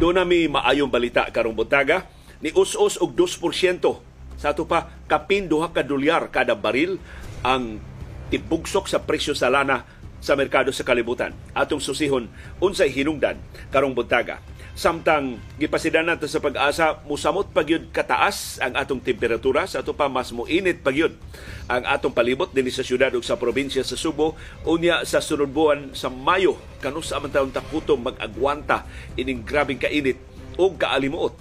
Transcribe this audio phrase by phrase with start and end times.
[0.00, 2.08] Doon na may maayong balita karong buntaga
[2.40, 3.44] ni us-us og 2%
[4.40, 6.96] sa ato pa kapin duha ka dolyar kada baril
[7.44, 7.76] ang
[8.32, 9.84] tibugsok sa presyo sa lana
[10.16, 11.36] sa merkado sa kalibutan.
[11.52, 12.32] Atong susihon
[12.64, 13.36] unsay hinungdan
[13.68, 14.40] karong buntaga.
[14.74, 19.68] Samtang gipasidan nato sa pag-asa, musamot pagyud kataas ang atong temperatura.
[19.68, 21.12] Sa ato pa mas muinit pagyud
[21.68, 24.38] ang atong palibot dinhi sa syudad ug sa probinsya sa Subo.
[24.64, 28.88] Unya sa sunod buwan sa Mayo kanus man taon takutom mag-agwanta
[29.20, 30.16] ining grabing kainit
[30.56, 31.36] ug kaalimuot.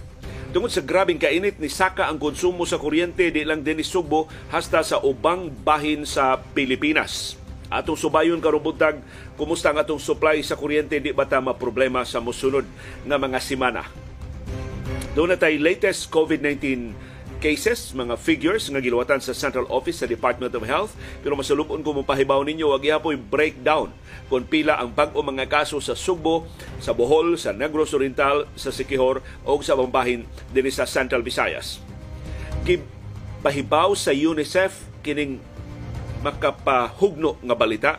[0.50, 4.84] Tungod sa grabing kainit ni saka ang konsumo sa kuryente di lang din Subo hasta
[4.84, 7.39] sa ubang bahin sa Pilipinas.
[7.70, 8.98] Atong subayon karong buntag,
[9.38, 12.66] kumusta ang atong supply sa kuryente di ba ta problema sa mosunod
[13.06, 13.86] nga mga semana.
[15.14, 16.94] Doon na latest COVID-19
[17.40, 20.92] cases, mga figures nga giluwatan sa Central Office sa Department of Health.
[21.24, 23.96] Pero masalubon ko mapahibaw ninyo, wag ihapoy breakdown
[24.28, 26.46] kung pila ang bag-o mga kaso sa Subo,
[26.84, 31.80] sa Bohol, sa Negros Oriental, sa Sikihor o sa bambahin din sa Central Visayas.
[33.40, 35.40] Pahibaw sa UNICEF kining
[36.20, 37.92] makapahugno nga balita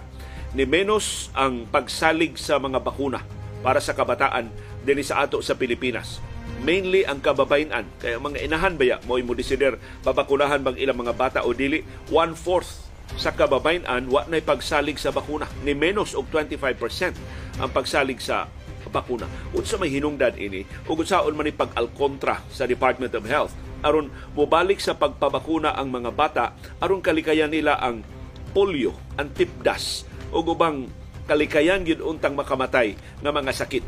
[0.52, 3.22] ni menos ang pagsalig sa mga bakuna
[3.62, 4.50] para sa kabataan
[4.82, 6.18] dinhi sa ato sa Pilipinas.
[6.60, 7.86] Mainly ang kababayan.
[8.02, 11.86] Kaya mga inahan ba ya, mo mo desider babakunahan bang ilang mga bata o dili,
[12.12, 15.48] one-fourth sa kababayan wa na pagsalig sa bakuna.
[15.64, 17.16] Ni menos og 25%
[17.62, 18.50] ang pagsalig sa
[18.90, 19.30] bakuna.
[19.54, 24.78] Unsa may hinungdan ini ug unsaon man ni pag-alkontra sa Department of Health aron mobalik
[24.78, 26.44] sa pagpabakuna ang mga bata
[26.80, 28.04] aron kalikayan nila ang
[28.50, 30.90] polio, ang tipdas o ubang
[31.30, 33.84] kalikayan gyud untang makamatay nga mga sakit.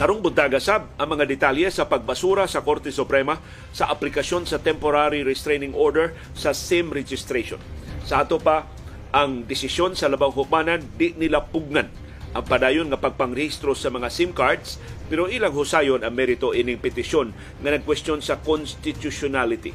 [0.00, 3.36] Karong buntaga sab ang mga detalye sa pagbasura sa Korte Suprema
[3.68, 7.60] sa aplikasyon sa temporary restraining order sa SIM registration.
[8.08, 8.64] Sa ato pa
[9.12, 11.92] ang desisyon sa labang hukmanan di nila pugnan
[12.30, 17.34] ang padayon nga pagpangrehistro sa mga SIM cards pero ilang husayon ang merito ining petisyon
[17.34, 19.74] nga nagkwestiyon sa constitutionality.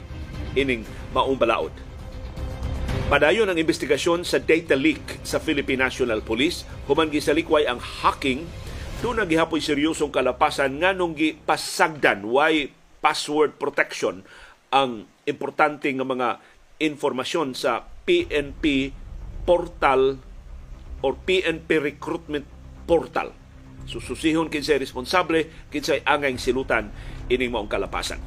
[0.55, 1.35] Ining maong.
[3.11, 6.63] Padayon ang investigasyon sa data leak sa Philippine National Police.
[6.87, 8.47] Human gisalikway ang hacking.
[9.03, 12.23] Doon nagihapoy seryosong kalapasan nga nung gipasagdan.
[12.23, 12.71] Why
[13.03, 14.23] password protection
[14.71, 16.29] ang importante nga mga
[16.79, 18.95] informasyon sa PNP
[19.43, 20.17] portal
[21.03, 22.47] or PNP recruitment
[22.87, 23.44] portal
[23.85, 26.89] Sususihon kinsay responsable, kinsay angay silutan
[27.29, 28.21] ining maong kalapasan.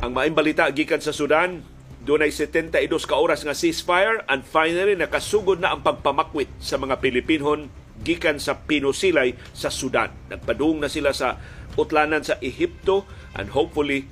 [0.00, 1.60] Ang maing balita gikan sa Sudan,
[2.00, 6.96] doon ay 72 ka oras nga ceasefire and finally nakasugod na ang pagpamakwit sa mga
[6.96, 7.68] Pilipinhon
[8.00, 10.08] gikan sa Pinosilay sa Sudan.
[10.32, 11.36] Nagpadung na sila sa
[11.76, 13.04] utlanan sa Ehipto
[13.36, 14.08] and hopefully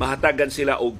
[0.00, 0.96] mahatagan sila og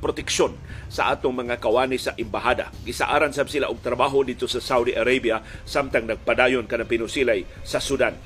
[0.00, 0.56] proteksyon
[0.88, 2.72] sa atong mga kawani sa imbahada.
[2.82, 8.16] Gisaaran sab sila og trabaho dito sa Saudi Arabia samtang nagpadayon kanang pinusilay sa Sudan.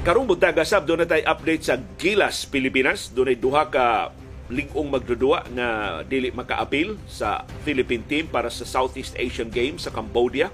[0.00, 3.12] Karong buntaga sab doon tay update sa Gilas Pilipinas.
[3.12, 4.08] Doon ay duha ka
[4.48, 10.48] lingong magdudua nga dili makaapil sa Philippine team para sa Southeast Asian Games sa Cambodia.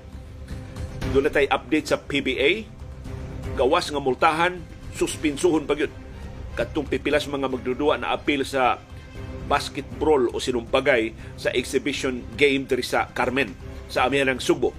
[1.15, 2.67] Doon tay update sa PBA.
[3.55, 4.59] Gawas nga multahan,
[4.99, 5.95] suspinsuhon pa gyud.
[6.59, 8.83] Katong pipilas mga magdudua na apil sa
[9.47, 13.55] basketball o sinumpagay sa exhibition game diri sa Carmen
[13.87, 14.75] sa amihan ng Subo.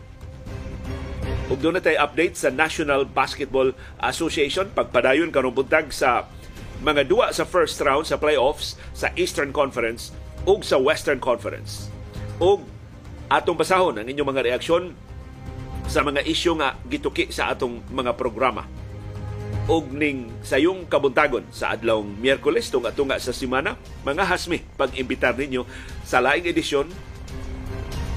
[1.47, 3.72] Ug doon na tayo update sa National Basketball
[4.03, 6.28] Association pagpadayon karong buntag sa
[6.84, 10.12] mga duwa sa first round sa playoffs sa Eastern Conference
[10.44, 11.88] ug sa Western Conference.
[12.44, 12.68] Ug
[13.31, 14.91] atong basahon ang inyong mga reaksyon
[15.88, 18.68] sa mga isyu nga gituki sa atong mga programa
[19.67, 23.75] og ning sayong kabuntagon sa adlawng Miyerkules tunga tunga sa semana
[24.07, 25.67] mga hasmi pag-imbitar ninyo
[26.07, 26.88] sa laing edisyon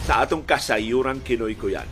[0.06, 1.86] sa atong kasayuran Kinoy Kuyan.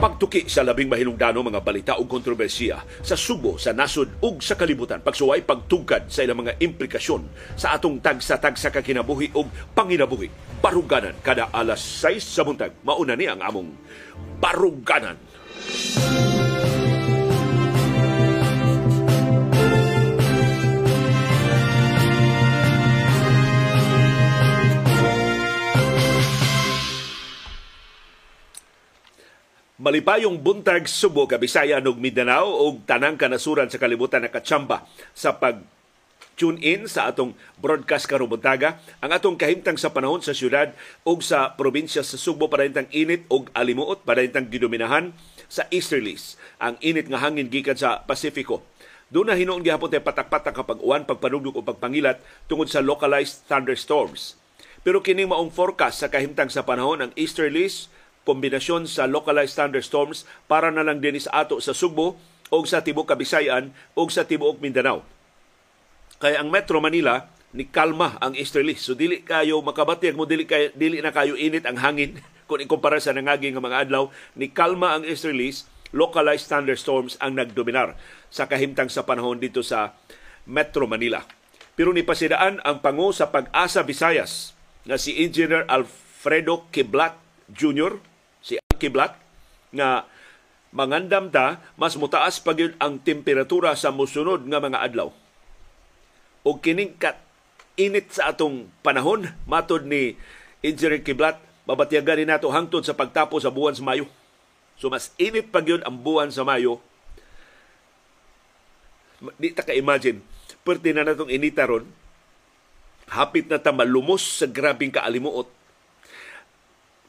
[0.00, 5.04] Pagtuki sa labing mahilungdano mga balita ug kontrobersiya sa Subo, sa nasod ug sa kalibutan.
[5.04, 10.32] Pagsuway pagtugkad sa ilang mga implikasyon sa atong tagsa-tagsa ka kinabuhi ug panginabuhi.
[10.64, 12.72] Baruganan kada alas 6 sa buntag.
[12.80, 13.76] Mauna ni ang among
[14.40, 15.20] Baruganan.
[15.20, 16.29] Baruganan.
[29.90, 34.86] Malipayong buntag Subo, Kabisaya ug Mindanao ug tanang kanasuran sa kalibutan nakatsamba
[35.18, 35.66] sa pag
[36.38, 38.78] tune in sa atong broadcast karong buntaga.
[39.02, 40.70] Ang atong kahimtang sa panahon sa syudad
[41.02, 45.10] ug sa probinsya sa Subo padayntang init ug alimuot padayntang gidominahan
[45.50, 48.62] sa easterlies ang init nga hangin gikan sa Pasifiko
[49.10, 54.38] doon na hinuon gihapon tay patak-patak kapag uwan, pagpanugdog o pagpangilat tungod sa localized thunderstorms.
[54.86, 57.90] Pero kining maong forecast sa kahimtang sa panahon ang easterlies
[58.30, 62.14] kombinasyon sa localized thunderstorms para na lang din sa ato sa Subo
[62.54, 65.02] o sa Tibok Kabisayan o sa Tibuok Mindanao.
[66.22, 68.86] Kaya ang Metro Manila ni kalma ang easterlies.
[68.86, 73.02] So dili kayo makabatyag mo dili kay dili na kayo init ang hangin kung ikumpara
[73.02, 74.06] sa nangaging nga mga adlaw
[74.38, 77.98] ni kalma ang easterlies localized thunderstorms ang nagdominar
[78.30, 79.98] sa kahimtang sa panahon dito sa
[80.46, 81.26] Metro Manila.
[81.74, 84.54] Pero ni pasidaan ang pangu sa pag-asa Visayas
[84.86, 87.18] na si Engineer Alfredo Kiblat
[87.50, 87.98] Jr.,
[88.80, 89.12] Kiblat,
[89.76, 90.08] nga
[90.72, 95.12] mangandam ta mas mutaas pa ang temperatura sa musunod nga mga adlaw.
[96.40, 97.20] O kining kat
[97.76, 100.16] init sa atong panahon, matod ni
[100.64, 101.36] Engineer Kiblat,
[101.68, 104.08] babatyagan ni nato hangtod sa pagtapos sa buwan sa Mayo.
[104.80, 106.80] So mas init pa yun ang buwan sa Mayo.
[109.36, 110.24] Di ta ka-imagine,
[110.64, 111.84] perti na natong inita ron,
[113.12, 115.59] hapit na ta malumos sa grabing kaalimuot.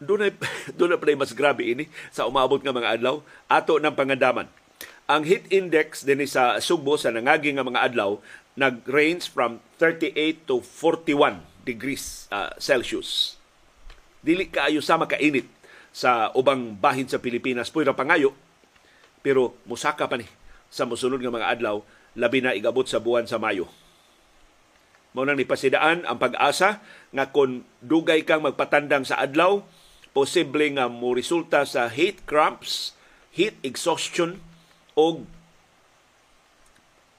[0.01, 0.27] Doon na,
[0.74, 3.21] doon na mas grabe ini sa umabot nga mga adlaw.
[3.45, 4.50] Ato ng pangandaman.
[5.06, 8.18] Ang heat index din sa Sugbo sa nangagi nga mga adlaw
[8.57, 13.39] nag-range from 38 to 41 degrees uh, Celsius.
[14.19, 15.48] Dili kaayo sama kainit
[15.92, 17.71] sa ubang bahin sa Pilipinas.
[17.71, 18.36] Pwera pangayo,
[19.24, 20.27] pero musaka pa ni
[20.71, 21.83] sa musunod nga mga adlaw,
[22.15, 23.68] labi na igabot sa buwan sa Mayo.
[25.12, 26.80] Mao nang nipasidaan ang pag-asa
[27.12, 29.59] nga kung dugay kang magpatandang sa adlaw,
[30.11, 32.95] posible nga mo resulta sa heat cramps,
[33.31, 34.43] heat exhaustion
[34.95, 35.23] o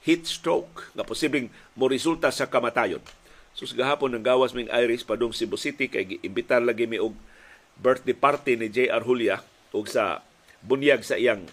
[0.03, 3.01] heat stroke nga posibleng mo resulta sa kamatayon.
[3.53, 7.13] Sus gahapon ng gawas ming Iris padung Cebu City kay imbitar lagi mi og
[7.77, 9.01] birthday party ni J.R.
[9.01, 9.41] Julia
[9.73, 10.21] ug sa
[10.61, 11.45] bunyag sa iyang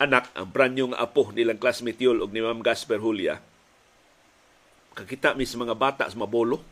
[0.00, 3.36] anak ang branyong apo nilang classmate yul og ni Ma'am Gasper Julia.
[4.96, 6.64] Kakita mi sa mga bata sa mabolo.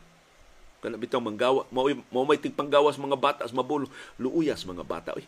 [0.79, 5.27] Kana bitaw manggawa, mo mo may tigpanggawas mga bata sa mabolo, luuyas mga bata oy.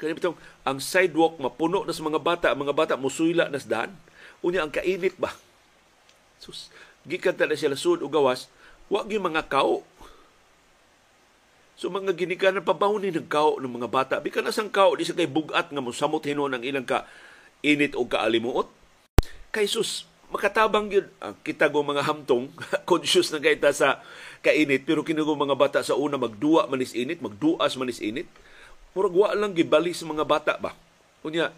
[0.00, 0.32] Kana bitaw
[0.64, 3.92] ang sidewalk mapuno na sa mga bata, ang mga bata musuyla na sa daan
[4.42, 5.34] Unya ang kainit ba?
[6.38, 6.70] Sus,
[7.02, 8.46] gikan ta sila sud og gawas,
[8.86, 9.82] wa gyud mga kao.
[11.78, 14.14] So mga ginikanan pabaw ni ng kao ng mga bata.
[14.22, 17.06] Bikan na sang kao di sa kay bugat nga mosamot hinon ang ilang ka
[17.62, 18.70] init o kaalimuot.
[19.50, 21.06] Kay sus, makatabang yun.
[21.18, 22.50] Ah, kita go mga hamtong,
[22.90, 24.02] conscious na kaita sa
[24.40, 28.28] kainit, pero kinugo mga bata sa una magduwa manis init, magduas manis init.
[28.94, 30.74] Murag wa lang gibali sa mga bata ba?
[31.22, 31.52] Kunya,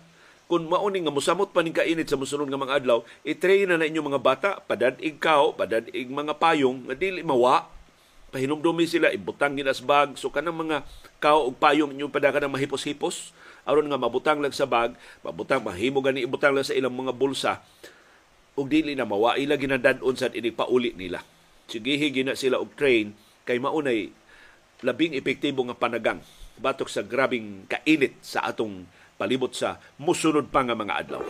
[0.51, 3.87] kung mauning nga musamot pa ning kainit sa musunod nga mga adlaw, i-train na na
[3.87, 7.71] inyong mga bata, padadig kao, padadig mga payong, nga dili mawa,
[8.35, 10.83] pahinumdumi sila, ibutang ginasbag, so kanang mga
[11.23, 13.31] kao og payong inyong padaka ng mahipos-hipos,
[13.63, 17.63] aron nga mabutang lang sa bag, mabutang, mahimo gani ibutang lang sa ilang mga bulsa,
[18.59, 21.23] ug dili na mawa, ila ginadadon sa ini pauli nila.
[21.71, 23.15] Sigihi gina sila og train,
[23.47, 24.11] kay maunay
[24.83, 26.19] labing epektibo nga panagang
[26.59, 31.23] batok sa grabing kainit sa atong palibot sa musunod pa nga mga adlaw.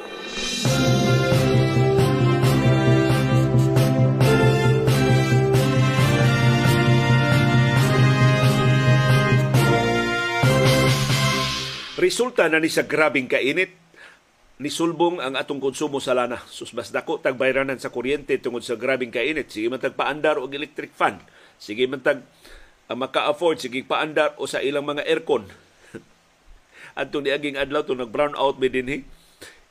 [12.01, 13.90] Resulta na ni sa grabing kainit,
[14.61, 16.45] nisulbong ang atong konsumo sa lana.
[16.53, 19.49] Sus mas dako tag bayranan sa kuryente tungod sa grabing kainit.
[19.49, 21.17] Sige man tag paandar og electric fan.
[21.57, 22.21] Sige man tag
[22.91, 25.47] uh, maka-afford sige paandar o sa ilang mga aircon
[26.99, 29.07] adtong niaging adlaw to nag brown out mi dinhi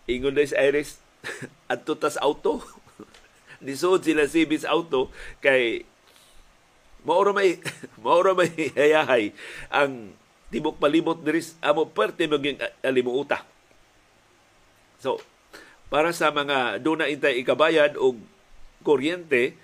[0.08, 1.04] ingon sa Iris
[1.74, 2.64] adto tas auto
[3.66, 5.12] nisod sila Sibis auto
[5.44, 5.84] kay
[7.04, 7.60] maura may
[8.00, 9.36] maura may hayahay
[9.68, 10.16] ang
[10.48, 13.44] tibok palibot diri amo parte maging alimuuta
[15.02, 15.18] so
[15.90, 18.22] para sa mga do na intay ikabayad og
[18.86, 19.58] kuryente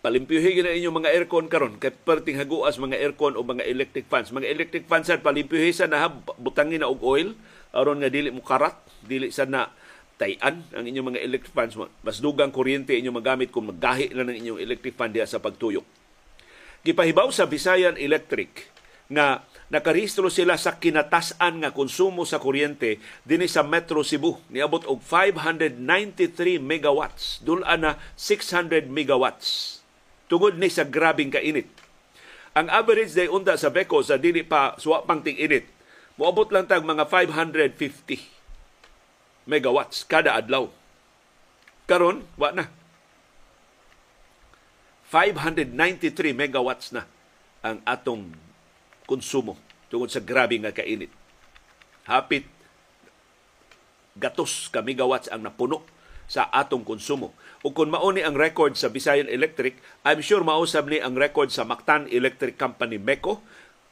[0.00, 1.76] palimpyuhin na inyong mga aircon karon.
[1.76, 4.32] Kay perting haguas mga aircon o mga electric fans.
[4.32, 6.08] Mga electric fans sad palimpyuhin sa na
[6.40, 7.36] butangin na og oil.
[7.76, 9.68] Aron nga dili mo karat dili sa na
[10.16, 11.76] tayan ang inyong mga electric fans.
[11.76, 16.00] Mas dugang kuryente inyong magamit kung maggahi na ng inyong electric fan diha sa pagtuyok
[16.80, 18.72] gipahibaw sa Visayan Electric
[19.10, 24.98] nga nakarehistro sila sa kinatasan nga konsumo sa kuryente dinhi sa Metro Cebu niabot og
[25.06, 29.80] 593 megawatts dul-an na 600 megawatts
[30.30, 31.66] tungod ni sa grabing kainit.
[32.54, 35.66] Ang average day unta sa Beko sa dili pa suwa pang ting-init,
[36.14, 38.18] moabot lang tag mga 550
[39.50, 40.70] megawatts kada adlaw.
[41.90, 42.70] Karon, wa na.
[45.10, 47.06] 593 megawatts na
[47.66, 48.30] ang atong
[49.10, 49.58] konsumo
[49.90, 51.10] tungod sa grabe nga kainit.
[52.06, 52.46] Hapit
[54.14, 55.82] gatos ka megawatts ang napuno
[56.30, 57.34] sa atong konsumo.
[57.66, 61.66] O kung mauni ang record sa Visayan Electric, I'm sure mausab ni ang record sa
[61.66, 63.42] Mactan Electric Company MECO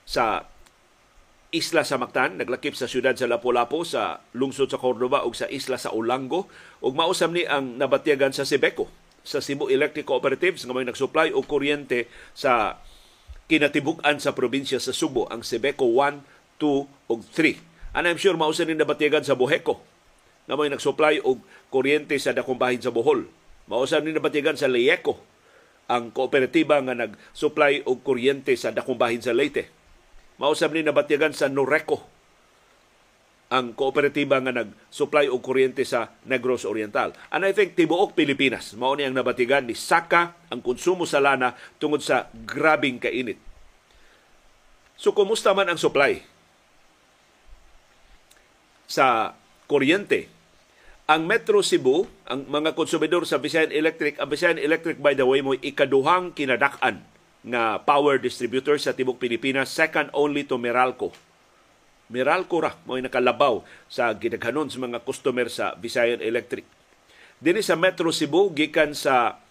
[0.07, 0.47] sa
[1.51, 5.81] isla sa Mactan, naglakip sa siyudad sa Lapu-Lapu sa lungsod sa Cordoba ug sa isla
[5.81, 6.47] sa Ulango
[6.85, 8.87] ug mausam ni ang nabatyagan sa Sibeco
[9.25, 12.81] sa Cebu Electric Cooperatives nga may nagsupply og kuryente sa
[13.49, 16.23] kinatibuk-an sa probinsya sa Subo ang Sibeco 1,
[16.61, 17.97] 2 ug 3.
[17.97, 19.81] And I'm sure mausan ni nabatyagan sa Boheco
[20.49, 23.29] nga may nagsupply og kuryente sa dakong bahin sa Bohol.
[23.69, 25.21] Mausan ni nabatyagan sa Leyeco
[25.89, 29.73] ang kooperatiba nga nag-supply og kuryente sa dakong bahin sa Leyte
[30.39, 32.07] Mausab ni nabatyagan sa Noreco
[33.49, 37.17] ang kooperatiba nga nag-supply og kuryente sa Negros Oriental.
[37.33, 41.57] And I think tibuok Pilipinas mao ni ang nabatigan ni saka ang konsumo sa lana
[41.81, 43.41] tungod sa grabing kainit.
[45.01, 46.21] So kumusta man ang supply
[48.85, 49.33] sa
[49.65, 50.29] kuryente?
[51.09, 55.41] Ang Metro Cebu, ang mga konsumidor sa Visayan Electric, ang Visayan Electric by the way
[55.41, 57.01] mo ikaduhang kinadak-an
[57.49, 61.17] nga power distributor sa tibok Pilipinas, second only to Meralco.
[62.09, 66.65] Meralco ra mo nakalabaw sa gidaghanon sa mga customer sa Visayan Electric.
[67.39, 69.45] Dini sa Metro Cebu gikan sa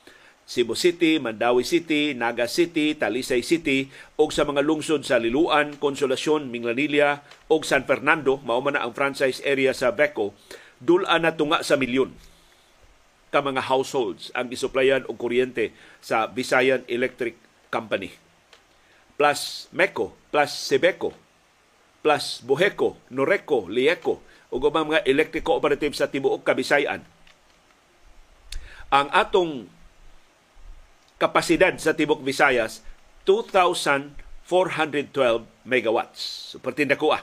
[0.48, 6.48] Cebu City, Mandawi City, Naga City, Talisay City ug sa mga lungsod sa Liluan, Consolacion,
[6.48, 7.22] Minglanilla
[7.52, 10.32] ug San Fernando, mao man ang franchise area sa Beco,
[10.80, 12.16] dula na tunga sa milyon
[13.28, 17.36] ka mga households ang isuplayan og kuryente sa Visayan Electric
[17.68, 18.16] Company.
[19.20, 21.12] Plus MECO, plus Sebeco,
[22.02, 24.22] plus Buheco, Noreco, Lieco,
[24.54, 27.04] ug mga electric cooperative sa tibuok Kabisayan.
[28.88, 29.68] Ang atong
[31.20, 32.86] kapasidad sa tibok Visayas
[33.28, 34.16] 2,412
[35.68, 36.56] megawatts.
[36.56, 37.20] So pertinda ko ah.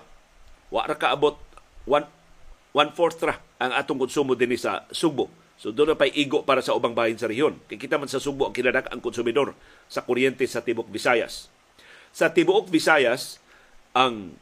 [0.69, 1.41] Wa ra kaabot
[1.89, 2.05] 1
[2.75, 6.59] one fourth ra ang atong konsumo dinhi sa Subo So doon na pa'y igo para
[6.61, 7.57] sa ubang bahin sa rehiyon.
[7.71, 9.55] Kikita man sa Subo ang kinadak ang konsumidor
[9.87, 11.47] sa kuryente sa Tibok Visayas.
[12.11, 13.39] Sa Tibok Visayas,
[13.95, 14.35] ang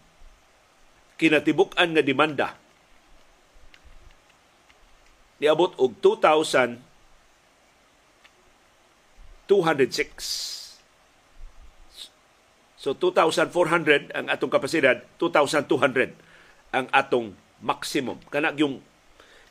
[1.23, 2.59] kinatibukan nga demanda
[5.43, 6.79] niabot og 2,206.
[12.79, 16.15] So 2,400 ang atong kapasidad, 2,200
[16.71, 18.23] ang atong maximum.
[18.31, 18.79] Kana yung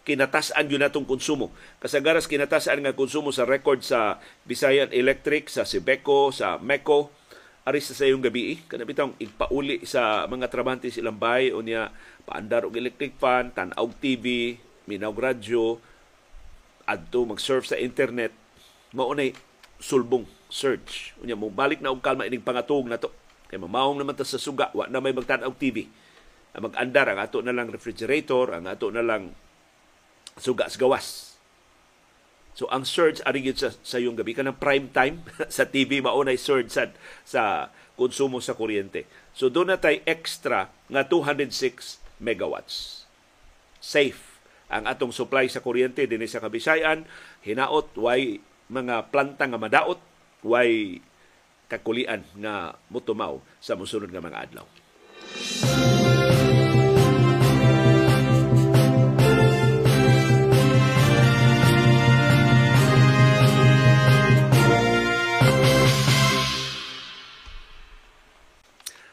[0.08, 1.52] kinatasan yun natong konsumo.
[1.84, 7.12] Kasagaras kinatasan nga konsumo sa record sa Visayan Electric, sa Sibeco, sa MECO,
[7.62, 11.94] aris sa sayong gabi, kana bitang igpauli sa mga trabahante silang bahay o niya
[12.26, 14.58] paandar og electric fan, tanaw TV,
[14.90, 15.78] minaw radyo,
[16.90, 18.34] adto mag-surf sa internet,
[18.98, 19.38] maunay
[19.78, 21.14] sulbong search.
[21.22, 23.14] Unya mo balik na og kalma ining pangatog na to.
[23.48, 25.86] Kay mamahong naman ta sa suga, wa na may magtanaw TV.
[26.52, 29.32] Mag-andar ang ato na lang refrigerator, ang ato na lang
[30.36, 31.31] sugas gawas.
[32.52, 35.24] So ang surge ari sa, sa yung gabi kanang prime time
[35.56, 36.92] sa TV maunay surge sa
[37.24, 39.08] sa konsumo sa kuryente.
[39.32, 43.08] So doon na tay extra nga 206 megawatts.
[43.82, 44.32] Safe
[44.72, 47.04] ang atong supply sa kuryente dinhi sa Kabisayan,
[47.44, 48.40] hinaot way
[48.72, 50.00] mga planta nga madaot,
[50.48, 51.04] way
[51.68, 54.68] kakulian nga mutumaw sa mosunod nga mga adlaw.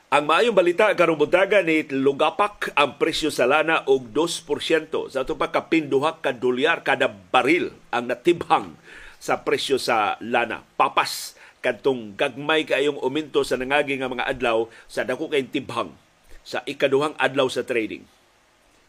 [0.08, 5.12] Ang maayong balita karong buntaga ni lugapak ang presyo sa lana og 2%.
[5.12, 8.72] Sa ito pa kapinduhak ka dolyar kada baril ang natibhang
[9.20, 10.64] sa presyo sa lana.
[10.80, 15.92] Papas kadtong gagmay kayong uminto sa nangagi nga mga adlaw sa dako kay tibhang
[16.40, 18.08] sa ikaduhang adlaw sa trading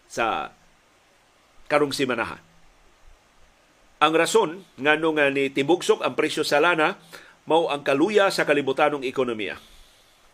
[0.08, 0.56] sa
[1.68, 2.40] karong simanahan.
[4.00, 4.96] Ang rason nga
[5.28, 6.96] ni tibugsok ang presyo sa lana
[7.44, 9.60] mao ang kaluya sa kalibutanong ekonomiya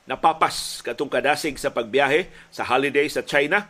[0.06, 3.66] napapas katong kadasig sa pagbiyahe sa holiday sa China.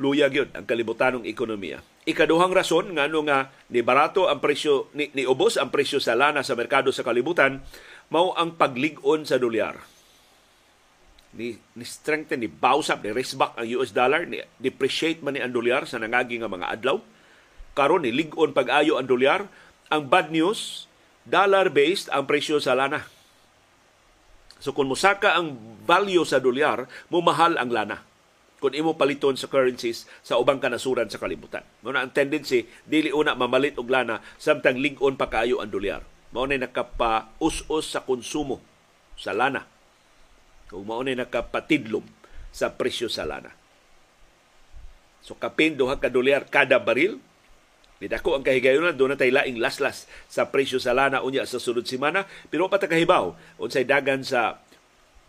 [0.00, 1.84] Luya gyud ang kalibutanong ekonomiya.
[2.08, 6.40] Ikaduhang rason ngano nga ni barato ang presyo ni, ni ubos ang presyo sa lana
[6.40, 7.60] sa merkado sa kalibutan
[8.08, 9.76] mao ang paglig-on sa dolyar.
[11.36, 15.44] Ni, ni strengthen ni up ni raise back ang US dollar ni depreciate man ni
[15.44, 16.96] ang dolyar sa nangagi nga mga adlaw.
[17.76, 19.46] Karon ni lig-on pag-ayo ang dolyar.
[19.92, 20.88] Ang bad news,
[21.28, 23.19] dollar based ang presyo sa lana
[24.60, 25.56] So kung musaka ang
[25.88, 28.04] value sa dolyar, mumahal ang lana.
[28.60, 31.64] Kung imo paliton sa currencies sa ubang kanasuran sa kalibutan.
[31.80, 36.04] Mao ang tendency dili una mamalit og lana samtang lig-on pa kaayo ang dolyar.
[36.36, 38.60] Mao na nakapa-us-us sa konsumo
[39.16, 39.64] sa lana.
[40.68, 42.04] Kung mao na nakapatidlom
[42.52, 43.48] sa presyo sa lana.
[45.24, 47.16] So kapin duha ka dolyar kada baril,
[48.00, 51.84] Nidako ang kahigayonan doon na tayo laing laslas sa presyo sa lana unya sa sunod
[51.84, 54.56] semana pero patakahibaw unsay dagan sa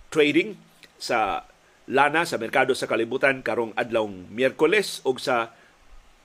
[0.08, 0.56] trading
[0.96, 1.44] sa
[1.92, 5.52] lana sa merkado sa kalibutan karong adlawng Miyerkules ug sa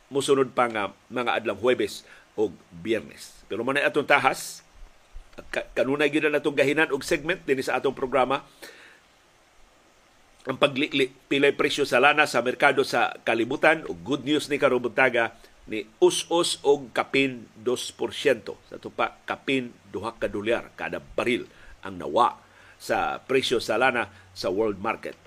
[0.06, 2.06] musunod pa nga mga adlawng Huwebes
[2.38, 3.42] ug Biyernes.
[3.50, 4.62] Pero man atong tahas
[5.74, 8.46] kanunay gyud na natong gahinan og segment dinhi sa atong programa
[10.46, 14.86] ang paglikli pilay presyo sa lana sa merkado sa kalibutan ug good news ni karong
[15.66, 18.54] ni us-us og kapin 2%.
[18.70, 21.46] Sa tupa, kapin 2 ka dolyar kada baril
[21.82, 22.38] ang nawa
[22.78, 25.18] sa presyo sa lana sa world market.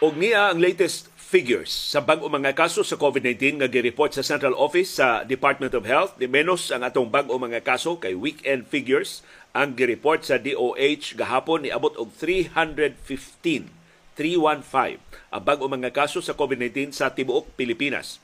[0.00, 4.58] Og niya ang latest figures sa bag-o mga kaso sa COVID-19 nga gi-report sa Central
[4.58, 6.18] Office sa Department of Health.
[6.18, 9.22] Di menos ang atong bag-o mga kaso kay weekend figures
[9.54, 13.70] ang gi-report sa DOH gahapon ni abot og 315
[14.18, 14.98] 315
[15.30, 18.18] ang bag-o mga kaso sa COVID-19 sa tibuok Pilipinas.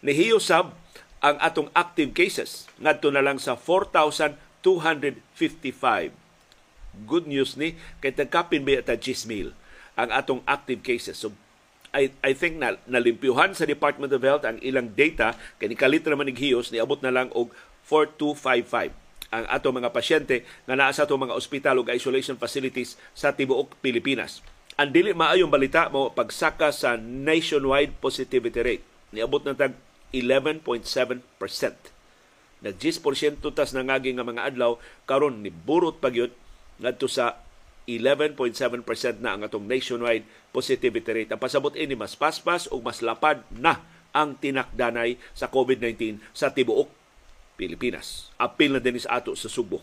[0.00, 0.72] Nihiyo sab
[1.20, 4.64] ang atong active cases ngadto na lang sa 4,255.
[7.04, 9.52] Good news ni kay tagkapin ba ta 10,000
[10.00, 11.20] ang atong active cases.
[11.20, 11.36] So
[11.98, 16.30] I, I think na nalimpyuhan sa Department of Health ang ilang data kay nikalit naman
[16.30, 17.50] hiyos niabot na lang og
[17.90, 18.94] 4255
[19.28, 23.76] ang ato mga pasyente nga naa sa ato mga ospital ug isolation facilities sa tibuok
[23.84, 24.40] Pilipinas.
[24.78, 28.84] Ang dili maayong balita mo pagsaka sa nationwide positivity rate.
[29.10, 29.74] Niabot na tag
[30.14, 30.64] 11.7%.
[32.58, 36.32] Nag 10% tas nangagi nga mga adlaw karon ni burot pagyud
[36.78, 37.42] ngadto sa
[37.88, 41.32] 11.7% na ang atong nationwide positivity rate.
[41.32, 43.80] Ang pasabot ini mas paspas o mas lapad na
[44.12, 46.92] ang tinakdanay sa COVID-19 sa tibuok
[47.56, 48.28] Pilipinas.
[48.36, 49.80] Apil na din sa ato sa Subo.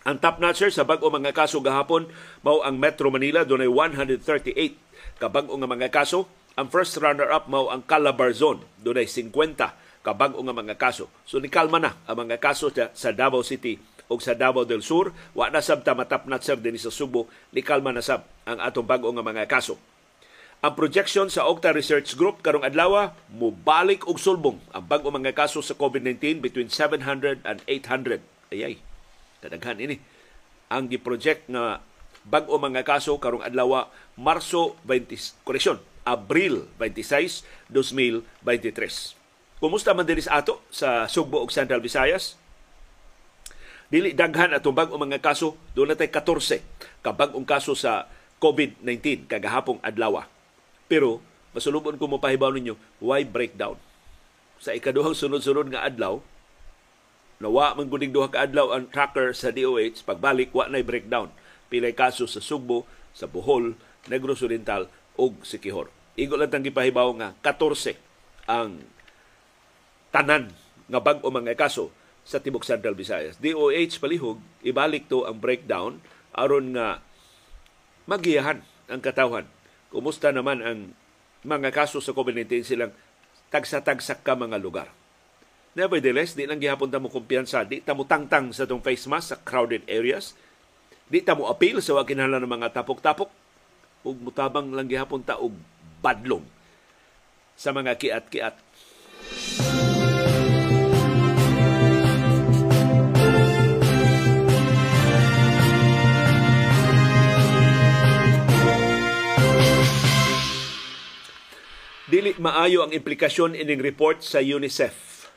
[0.00, 2.08] Ang top notcher sa bag-o mga kaso gahapon
[2.40, 6.24] mao ang Metro Manila dunay 138 ka bag-o nga mga kaso.
[6.56, 11.12] Ang first runner-up mao ang Calabarzon dunay 50 ka bag-o nga mga kaso.
[11.28, 13.76] So nikalma na ang mga kaso sa Davao City
[14.10, 17.62] o sa Davao del Sur, wa na sab ta matapnat sab din sa Subo, ni
[17.62, 19.78] kalma na sab ang atong bag-o nga mga kaso.
[20.60, 25.64] Ang projection sa Octa Research Group karong adlaw mubalik og sulbong ang bag-o mga kaso
[25.64, 28.20] sa COVID-19 between 700 and 800.
[28.52, 28.76] Ayay.
[29.40, 29.96] Kadaghan ini.
[30.68, 31.80] Ang gi-project nga
[32.28, 33.88] bag-o mga kaso karong adlaw
[34.20, 39.16] Marso 20 koreksyon, Abril 26, 2023.
[39.60, 42.39] Kumusta man diri ato sa Sugbo ug Central Visayas?
[43.90, 46.62] Dili daghan atong bag-o mga kaso, doon na 14
[47.02, 48.06] ka bag-ong kaso sa
[48.38, 50.22] COVID-19 kagahapong adlaw.
[50.86, 51.18] Pero
[51.50, 53.74] masulubon ko mo pahibaw ninyo, why breakdown?
[54.62, 56.22] Sa ikaduhang sunod-sunod nga adlaw,
[57.42, 61.34] nawa man guning duha ka adlaw ang tracker sa DOH, pagbalik wa nay breakdown.
[61.66, 63.74] Pilay kaso sa Sugbo, sa Bohol,
[64.06, 64.86] Negros Oriental
[65.18, 65.90] ug Sikihor.
[66.14, 67.98] Igo lang tang gipahibaw nga 14
[68.46, 68.82] ang
[70.14, 70.54] tanan
[70.90, 71.90] nga bag-o mga kaso
[72.30, 73.42] sa Tibok Central Visayas.
[73.42, 75.98] DOH palihog, ibalik to ang breakdown
[76.30, 77.02] aron nga
[78.06, 79.50] magiyahan ang katawhan.
[79.90, 80.94] Kumusta naman ang
[81.42, 82.94] mga kaso sa COVID-19 silang
[83.50, 84.86] tagsa-tagsak ka mga lugar.
[85.74, 89.34] Nevertheless, di lang gihapon ta mo kumpiyansa, di ta mo tangtang sa tong face mask
[89.34, 90.38] sa crowded areas,
[91.10, 93.30] di ta mo appeal sa wakinahanglan ng mga tapok-tapok,
[94.06, 95.54] ug mutabang lang gihapon ta og
[95.98, 96.46] badlong
[97.58, 98.54] sa mga kiat-kiat.
[112.10, 115.30] Dili maayo ang implikasyon ining report sa UNICEF.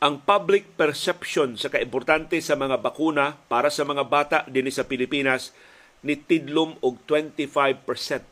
[0.00, 5.52] Ang public perception sa kaimportante sa mga bakuna para sa mga bata dinhi sa Pilipinas
[6.00, 7.84] ni tidlom og 25%.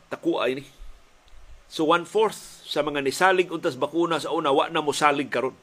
[0.09, 0.65] Takuha ini.
[1.69, 5.53] So one-fourth sa mga nisalig untas bakuna sa una, wa na mosalig karon.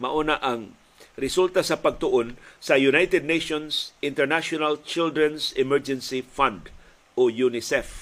[0.00, 0.72] Mauna ang
[1.20, 6.72] resulta sa pagtuon sa United Nations International Children's Emergency Fund
[7.20, 8.01] o UNICEF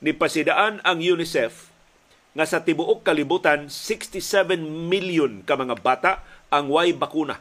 [0.00, 1.72] ni pasidaan ang UNICEF
[2.36, 6.20] nga sa tibuok kalibutan 67 million ka mga bata
[6.52, 7.40] ang way bakuna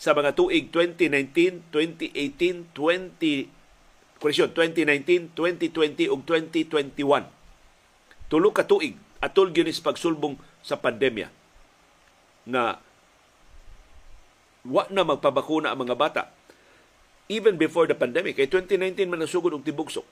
[0.00, 3.60] sa mga tuig 2019, 2018, 20
[4.20, 7.24] Koreksyon, 2019, 2020 ug 2021.
[8.28, 11.28] Tulo ka tuig atol gyud pagsulbong sa pandemya
[12.48, 12.80] nga
[14.64, 16.22] wa na magpabakuna ang mga bata
[17.28, 20.04] even before the pandemic kay 2019 man nasugod og tibugsok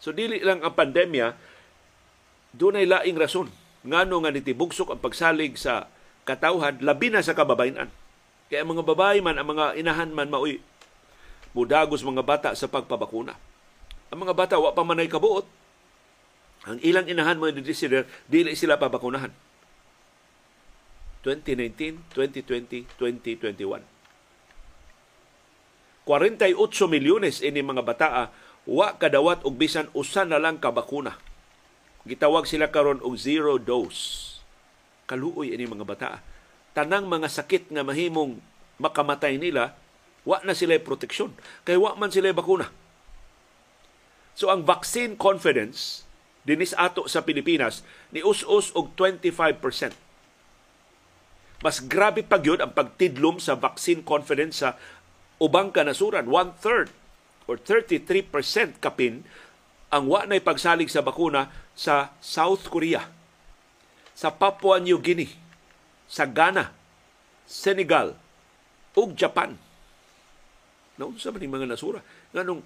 [0.00, 1.32] So dili lang ang pandemya,
[2.56, 3.48] dunay laing rason
[3.86, 5.86] ngano nga nitibugsok ang pagsalig sa
[6.26, 7.88] katawhan labi na sa kababayan.
[8.50, 10.62] Kaya mga babae man, ang mga inahan man maoy
[11.56, 13.32] mudagos mga bata sa pagpabakuna.
[14.12, 15.48] ang mga bata wa pa manay kabuot.
[16.68, 19.32] Ang ilang inahan mga disider, dili sila pabakunahan.
[21.24, 23.82] 2019, 2020, 2021.
[26.06, 28.30] 48 milyones ini mga bataa
[28.66, 31.14] wa kadawat og bisan usa na lang ka bakuna.
[32.06, 34.38] Gitawag sila karon og zero dose.
[35.06, 36.22] Kaluoy ini mga bata.
[36.74, 38.42] Tanang mga sakit nga mahimong
[38.82, 39.78] makamatay nila,
[40.26, 41.32] wa na sila proteksyon.
[41.62, 42.68] Kay wa man sila bakuna.
[44.36, 46.04] So ang vaccine confidence
[46.46, 47.82] dinis ato sa Pilipinas
[48.14, 50.06] ni us-us og 25%
[51.64, 54.76] mas grabe pa gyud ang pagtidlom sa vaccine confidence sa
[55.40, 56.28] ubang kanasuran.
[56.28, 56.92] One-third
[57.46, 59.22] or 33% kapin
[59.90, 63.06] ang wa na'y pagsalig sa bakuna sa South Korea,
[64.12, 65.30] sa Papua New Guinea,
[66.10, 66.74] sa Ghana,
[67.46, 68.18] Senegal,
[68.96, 69.54] ug Japan.
[70.96, 72.00] Naunsa man mga nasura.
[72.32, 72.64] Nganong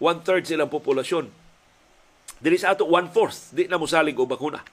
[0.00, 1.28] one-third silang populasyon.
[2.42, 4.64] Dili sa ato one-fourth, di na musalig o bakuna.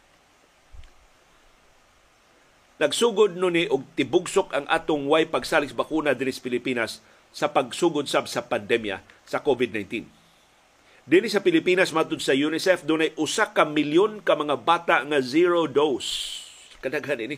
[2.80, 7.04] Nagsugod no ni og tibugsok ang atong way pagsalig bakuna diri sa Pilipinas
[7.36, 10.10] sa pagsugod sab sa pandemya sa COVID-19.
[11.06, 15.70] Dili sa Pilipinas matud sa UNICEF dunay usa ka milyon ka mga bata nga zero
[15.70, 16.42] dose.
[16.82, 17.38] Kadaghan ini.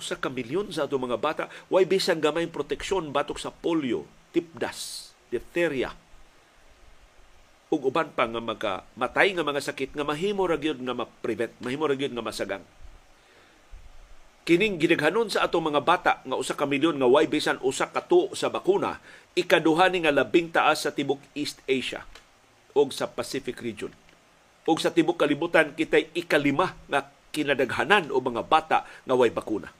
[0.00, 5.12] Usa ka milyon sa atong mga bata way bisan gamay proteksyon batok sa polio, tipdas,
[5.28, 5.92] diphtheria,
[7.70, 11.54] ug uban pa nga maka matay nga mga sakit nga mahimo ra gyud nga ma-prevent,
[11.62, 12.64] mahimo ra gyud nga masagang
[14.50, 18.02] kining gidaghanon sa atong mga bata nga usa ka milyon nga way bisan usa ka
[18.02, 18.98] tuo sa bakuna
[19.38, 22.02] ikaduha ni nga labing taas sa tibok East Asia
[22.74, 23.94] ug sa Pacific region
[24.66, 29.70] ug sa tibok kalibutan kitay ikalima nga kinadaghanan o mga bata nga way bakuna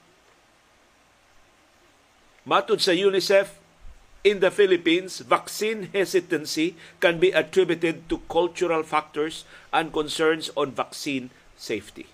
[2.47, 3.59] Matod sa UNICEF
[4.23, 9.43] in the Philippines, vaccine hesitancy can be attributed to cultural factors
[9.75, 11.27] and concerns on vaccine
[11.59, 12.07] safety.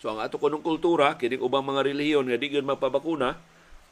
[0.00, 3.36] So ang ato kunong kultura, kining ubang mga relihiyon nga di gyud mapabakuna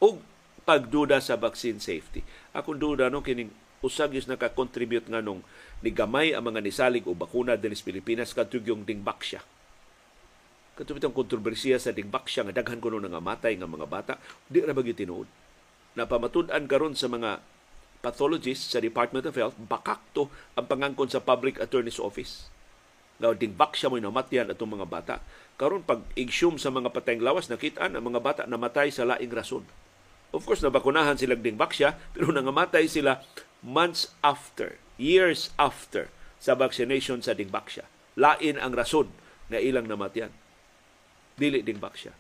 [0.01, 0.25] ug
[0.65, 2.25] pagduda sa vaccine safety.
[2.57, 3.53] Ako duda no kining
[3.85, 5.45] usag is naka-contribute nga nung
[5.85, 9.45] ni gamay ang mga nisalig o bakuna din sa Pilipinas kadtog yung dingbaksya.
[10.75, 14.15] Katubit ang kontrobersiya sa dingbaksya nga daghan kuno nga matay nga mga bata,
[14.49, 15.29] di ra bagyo tinuod.
[15.99, 17.43] Napamatud-an karon sa mga
[17.99, 22.47] pathologists sa Department of Health, bakakto ang pangangkon sa Public Attorney's Office.
[23.19, 25.17] Nga dingbaksya mo namatyan atong mga bata
[25.59, 29.67] karon pag igsyum sa mga patayng lawas nakitaan ang mga bata namatay sa laing rason.
[30.31, 33.27] Of course nabakunahan sila ding baksya pero nangamatay sila
[33.59, 37.83] months after, years after sa vaccination sa dingbaksya.
[38.15, 39.11] Lain ang rason
[39.51, 40.31] na ilang namatyan.
[41.35, 42.15] Dili dingbaksya.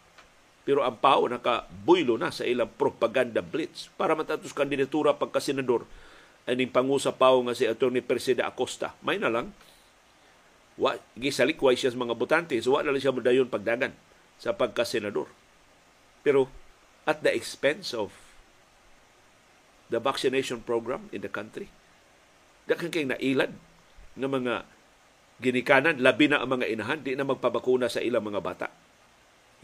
[0.66, 5.86] Pero ang PAO nakabuylo na sa ilang propaganda blitz para matatos kandidatura pagka-senador
[6.48, 8.96] aning pangusa PAO nga si Attorney Persida Acosta.
[9.04, 9.52] May na lang,
[10.78, 13.92] wa gisalikway siya sa mga botante so wa na lang siya modayon pagdagan
[14.38, 15.26] sa pagka-senador.
[16.22, 16.46] Pero
[17.02, 18.14] at the expense of
[19.88, 21.72] the vaccination program in the country.
[22.68, 23.56] Dakan kay nailad
[24.14, 24.68] ng mga
[25.40, 28.68] ginikanan, labi na ang mga inahan, di na magpabakuna sa ilang mga bata.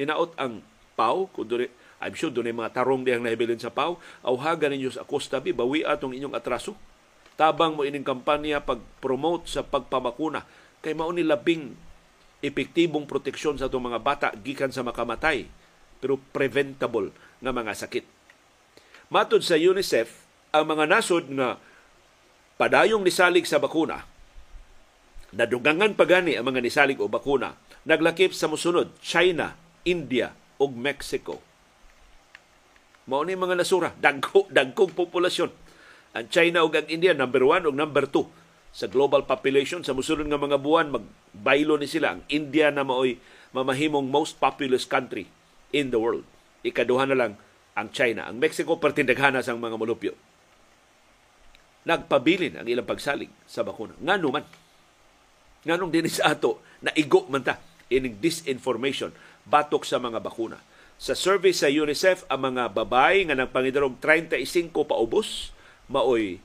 [0.01, 0.65] Hinaot ang
[0.97, 1.69] PAW, kung duri,
[2.01, 6.17] I'm sure doon mga tarong diyang nahibilin sa PAW, awhagan ninyo sa Costa bawi atong
[6.17, 6.73] inyong atraso.
[7.35, 10.47] Tabang mo ining kampanya pag-promote sa pagpamakuna
[10.85, 11.73] kay mao ni labing
[12.45, 15.49] epektibong proteksyon sa itong mga bata gikan sa makamatay
[15.97, 17.09] pero preventable
[17.41, 18.05] nga mga sakit.
[19.09, 20.13] Matod sa UNICEF,
[20.53, 21.57] ang mga nasod nga
[22.61, 24.05] padayong nisalig sa bakuna,
[25.33, 27.57] nadugangan pa gani ang mga nisalig o bakuna,
[27.89, 29.57] naglakip sa musunod, China,
[29.89, 31.41] India, ug Mexico.
[33.09, 35.49] Mao ni mga nasura, dagko, dagkong populasyon.
[36.13, 38.29] Ang China ug ang India, number one ug number two
[38.75, 42.19] sa global population sa musulod nga mga buwan magbaylo ni sila.
[42.19, 43.23] Ang India na maoy
[43.55, 45.31] mamahimong most populous country
[45.71, 46.27] in the world.
[46.67, 47.33] Ikaduha na lang
[47.79, 48.27] ang China.
[48.27, 50.19] Ang Mexico pertindaghana sang mga mulupyo
[51.85, 53.93] nagpabilin ang ilang pagsalig sa bakuna.
[54.01, 54.45] Ngano man
[55.65, 57.61] nganong dinhi sa ato na igo man ta
[57.93, 59.13] ining disinformation
[59.45, 60.61] batok sa mga bakuna.
[60.97, 65.53] Sa survey sa UNICEF ang mga babay nga nagpangidarog 35 paubos
[65.93, 66.41] maoy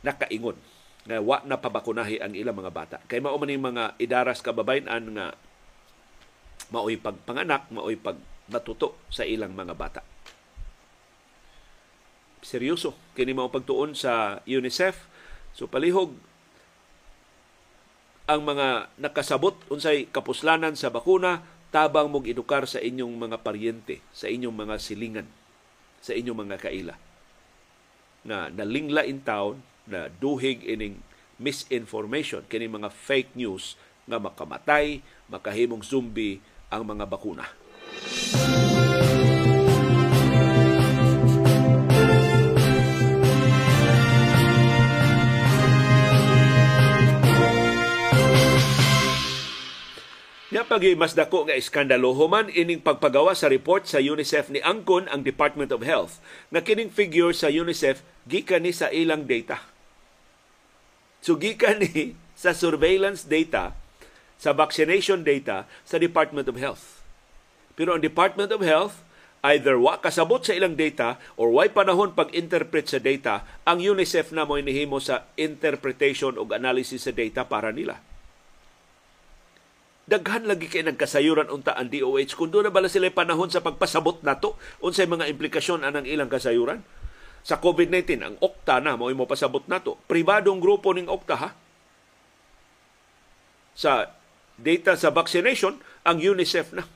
[0.00, 0.56] nakaingon
[1.02, 2.96] nga wa na pabakunahi ang ilang mga bata.
[3.10, 5.34] Kay mao man mga idaras kababayan nga
[6.70, 8.16] maoy pagpanganak, maoy pag
[8.48, 10.00] matuto sa ilang mga bata.
[12.42, 15.10] Seryoso kini mao pagtuon sa UNICEF.
[15.52, 16.14] So palihog
[18.30, 21.42] ang mga nakasabot unsay kapuslanan sa bakuna
[21.74, 25.28] tabang mong edukar sa inyong mga paryente, sa inyong mga silingan,
[25.98, 26.94] sa inyong mga kaila
[28.22, 31.02] na nalingla in town na duhig ining
[31.42, 33.74] misinformation kini mga fake news
[34.06, 37.46] nga makamatay, makahimong zombie ang mga bakuna.
[50.52, 55.08] Nga pagi mas dako nga iskandalo human ining pagpagawa sa report sa UNICEF ni angkon
[55.08, 56.20] ang Department of Health
[56.52, 59.71] nga kining figure sa UNICEF gikan ni sa ilang data.
[61.22, 63.78] So gikan ni sa surveillance data
[64.42, 66.98] sa vaccination data sa Department of Health.
[67.78, 68.98] Pero ang Department of Health
[69.42, 74.46] either wa kasabot sa ilang data or way panahon pag-interpret sa data, ang UNICEF na
[74.46, 77.98] mo inihimo sa interpretation o analysis sa data para nila.
[80.06, 84.18] Daghan lagi kay nagkasayuran unta ang DOH kun doon na bala sila panahon sa pagpasabot
[84.26, 86.82] nato unsay mga implikasyon anang ilang kasayuran
[87.42, 89.98] sa COVID-19 ang Okta na mo mo pasabot nato.
[90.06, 91.50] Pribadong grupo ning Okta ha?
[93.74, 94.14] Sa
[94.54, 96.86] data sa vaccination ang UNICEF na.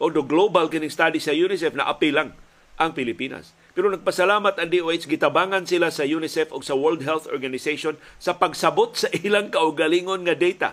[0.00, 2.32] O do global kining study sa UNICEF na apilang
[2.80, 3.52] ang Pilipinas.
[3.76, 8.96] Pero nagpasalamat ang DOH gitabangan sila sa UNICEF o sa World Health Organization sa pagsabot
[8.96, 10.70] sa ilang kaugalingon nga data.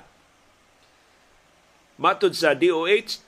[2.00, 3.20] Matod sa DOH,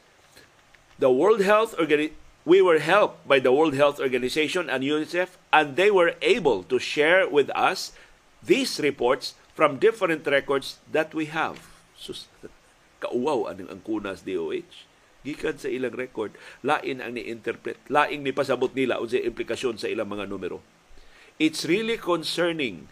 [0.96, 5.76] the World Health Organization we were helped by the World Health Organization and UNICEF, and
[5.76, 7.94] they were able to share with us
[8.42, 11.62] these reports from different records that we have.
[11.94, 12.26] Sus,
[13.02, 14.90] kauwaw aning ang kunas DOH.
[15.22, 16.34] Gikan sa ilang record,
[16.66, 20.66] lain ang ni-interpret, laing ni pasabot nila unsay implikasyon sa ilang mga numero.
[21.38, 22.90] It's really concerning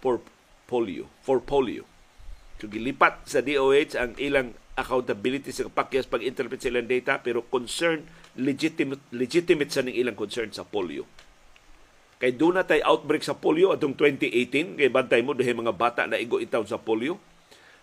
[0.00, 0.24] for
[0.64, 1.84] polio, for polio.
[2.56, 8.08] So gilipat sa DOH ang ilang accountability sa pakyas pag-interpret sa ilang data pero concern
[8.36, 11.08] legitimate legitimate sa ning ilang concern sa polio.
[12.16, 16.08] Kay doon na tay outbreak sa polio atong 2018 kay bantay mo dihay mga bata
[16.08, 17.20] na igo itaw sa polio.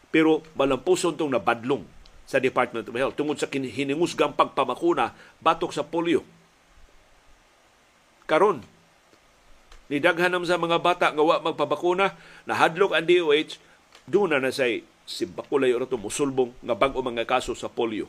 [0.09, 1.85] Pero malampuson tong nabadlong
[2.25, 6.25] sa Department of Health tungod sa hiningusgang pagpabakuna batok sa polio.
[8.25, 8.65] Karon
[9.91, 12.15] ni daghan sa mga bata nga wa magpabakuna
[12.49, 13.59] nahadlok ang DOH
[14.09, 18.07] doon na na say si Bakulay Oroto musulbong nga bag-o mga kaso sa polio.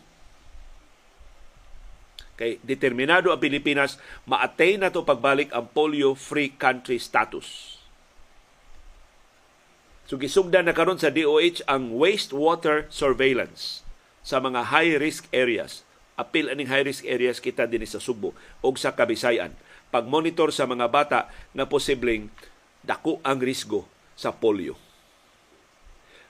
[2.35, 7.79] Kay determinado ang Pilipinas ma-attain na to pagbalik ang polio-free country status.
[10.05, 13.87] So gisugdan na karon sa DOH ang wastewater surveillance
[14.21, 15.87] sa mga high-risk areas.
[16.15, 19.55] Apil aning high-risk areas kita din sa Subo o sa Kabisayan.
[19.95, 21.21] Pag-monitor sa mga bata
[21.55, 22.29] na posibleng
[22.83, 23.87] dako ang risgo
[24.19, 24.75] sa polio.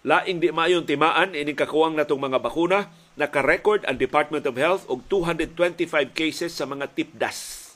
[0.04, 5.06] Laing di mayon timaan ining kakuwang natong mga bakuna, naka-record ang Department of Health og
[5.06, 7.70] 225 cases sa mga tipdas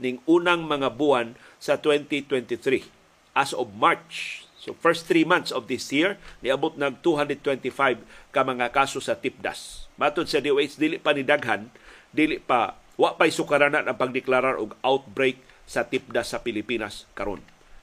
[0.00, 2.86] ning unang mga buwan sa 2023
[3.34, 4.46] as of March.
[4.58, 9.90] So first three months of this year, niabot ng 225 ka mga kaso sa tipdas.
[9.98, 11.70] Matod sa DOH, dili pa ni daghan,
[12.14, 17.42] dili pa wa pay sukaranan ang pagdeklarar og outbreak sa tipdas sa Pilipinas karon.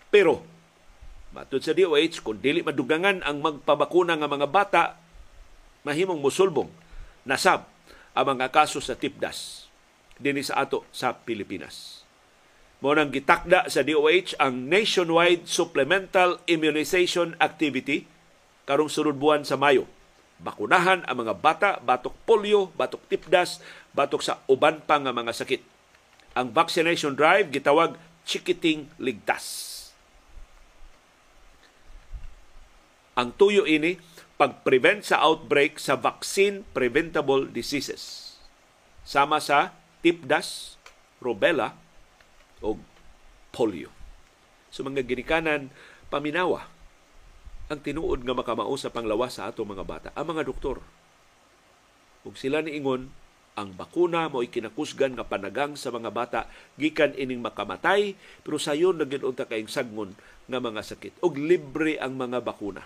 [0.10, 0.56] Pero
[1.36, 4.84] Matod sa DOH, kung dili madugangan ang magpabakuna nga mga bata,
[5.84, 6.72] mahimong musulbong
[7.26, 7.68] nasab
[8.16, 9.68] ang mga kaso sa tipdas
[10.16, 12.06] dinhi sa ato sa Pilipinas.
[12.80, 18.08] Mo nang gitakda sa DOH ang nationwide supplemental immunization activity
[18.64, 19.90] karong sunod buwan sa Mayo.
[20.40, 23.60] Bakunahan ang mga bata batok polio, batok tipdas,
[23.96, 25.62] batok sa uban pa nga mga sakit.
[26.36, 27.96] Ang vaccination drive gitawag
[28.28, 29.76] Chikiting Ligtas
[33.16, 33.96] Ang tuyo ini
[34.36, 38.36] pag-prevent sa outbreak sa vaccine preventable diseases.
[39.08, 39.71] Sama sa
[40.04, 40.76] tipdas,
[41.24, 41.78] rubella
[42.60, 42.76] o
[43.56, 43.89] polio.
[44.74, 45.71] So mga ginikanan,
[46.12, 46.67] paminawa
[47.65, 50.86] ang tinuod nga makamao sa panglawas sa ato mga bata, ang mga doktor.
[52.21, 53.10] Kung sila niingon,
[53.56, 56.41] ang bakuna mo kinakusgan nga panagang sa mga bata
[56.76, 58.12] gikan ining makamatay
[58.43, 60.12] pero sayon na unta kayong sagmon
[60.45, 62.84] nga mga sakit og libre ang mga bakuna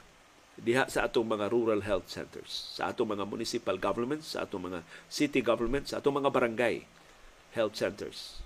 [0.59, 4.79] diha sa atong mga rural health centers, sa atong mga municipal governments, sa atong mga
[5.07, 6.83] city governments, sa atong mga barangay
[7.55, 8.43] health centers.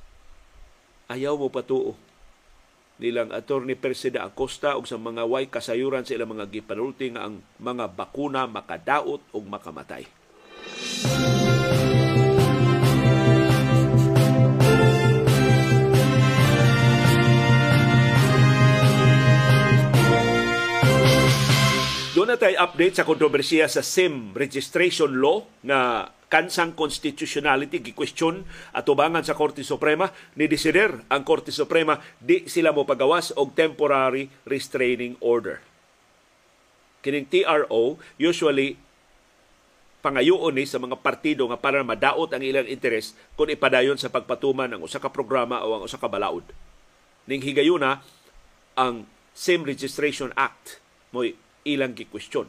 [1.09, 1.99] Ayaw mo patuo
[3.01, 7.41] nilang attorney Persida Acosta ug sa mga way kasayuran sa ilang mga gipanulti nga ang
[7.57, 10.05] mga bakuna makadaot ug makamatay.
[22.23, 29.27] Doon na tayo update sa kontrobersiya sa SIM registration law na kansang constitutionality gi-question atubangan
[29.27, 30.07] sa Korte Suprema
[30.39, 35.59] ni desider ang Korte Suprema di sila mo pagawas og temporary restraining order.
[37.03, 38.79] Kining TRO usually
[39.99, 44.71] pangayoon ni sa mga partido nga para madaot ang ilang interes kung ipadayon sa pagpatuman
[44.71, 46.47] ang usa ka programa o ang usa ka balaod.
[47.27, 47.99] Ning higayuna
[48.79, 50.79] ang Same Registration Act
[51.11, 51.27] mo
[51.63, 52.47] ilang gi-question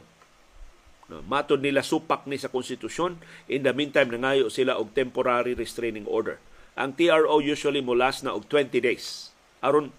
[1.05, 3.21] No, matod nila supak ni sa konstitusyon.
[3.45, 6.41] In the meantime, nangayo sila og temporary restraining order.
[6.73, 9.29] Ang TRO usually mulas na og 20 days.
[9.61, 9.93] Aron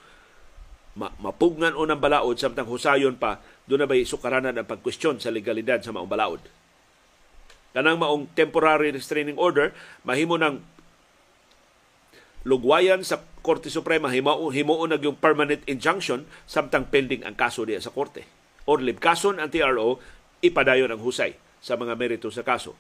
[0.97, 5.79] ma mapugnan unang balaod samtang husayon pa doon na bay sukaranan ang pagkwestiyon sa legalidad
[5.85, 6.43] sa maong balaod.
[7.77, 10.59] Kanang maong temporary restraining order mahimo ng
[12.49, 17.79] lugwayan sa Korte Suprema himuon himuon nag yung permanent injunction samtang pending ang kaso diya
[17.79, 18.36] sa korte.
[18.67, 20.03] Or libkason ang TRO
[20.43, 22.75] ipadayon ang husay sa mga merito sa kaso.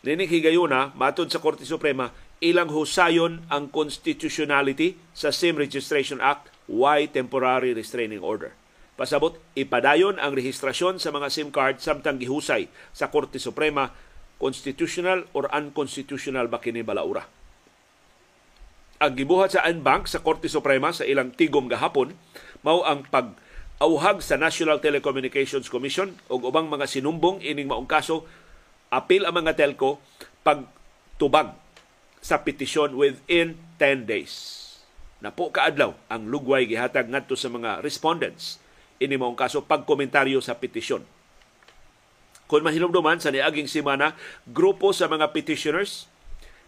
[0.00, 2.08] Nining higayuna, matod sa Korte Suprema,
[2.40, 8.56] ilang husayon ang constitutionality sa SIM Registration Act, why temporary restraining order.
[8.96, 13.92] Pasabot, ipadayon ang rehistrasyon sa mga SIM card samtang gihusay sa Korte Suprema,
[14.40, 17.28] constitutional or unconstitutional ba kini balaura.
[19.00, 22.16] Ang gibuhat sa Anbank sa Korte Suprema sa ilang tigom gahapon
[22.60, 23.32] mao ang pag
[23.80, 28.28] auhag sa National Telecommunications Commission o ubang mga sinumbong ining maong kaso
[28.92, 29.96] apil ang mga telco
[30.44, 31.56] pagtubag
[32.20, 34.60] sa petisyon within 10 days.
[35.24, 38.60] Napo kaadlaw ang lugway gihatag ngadto sa mga respondents
[39.00, 41.00] ini maong kaso pagkomentaryo sa petisyon.
[42.44, 44.12] Kung mahinumduman sa niaging simana,
[44.44, 46.04] grupo sa mga petitioners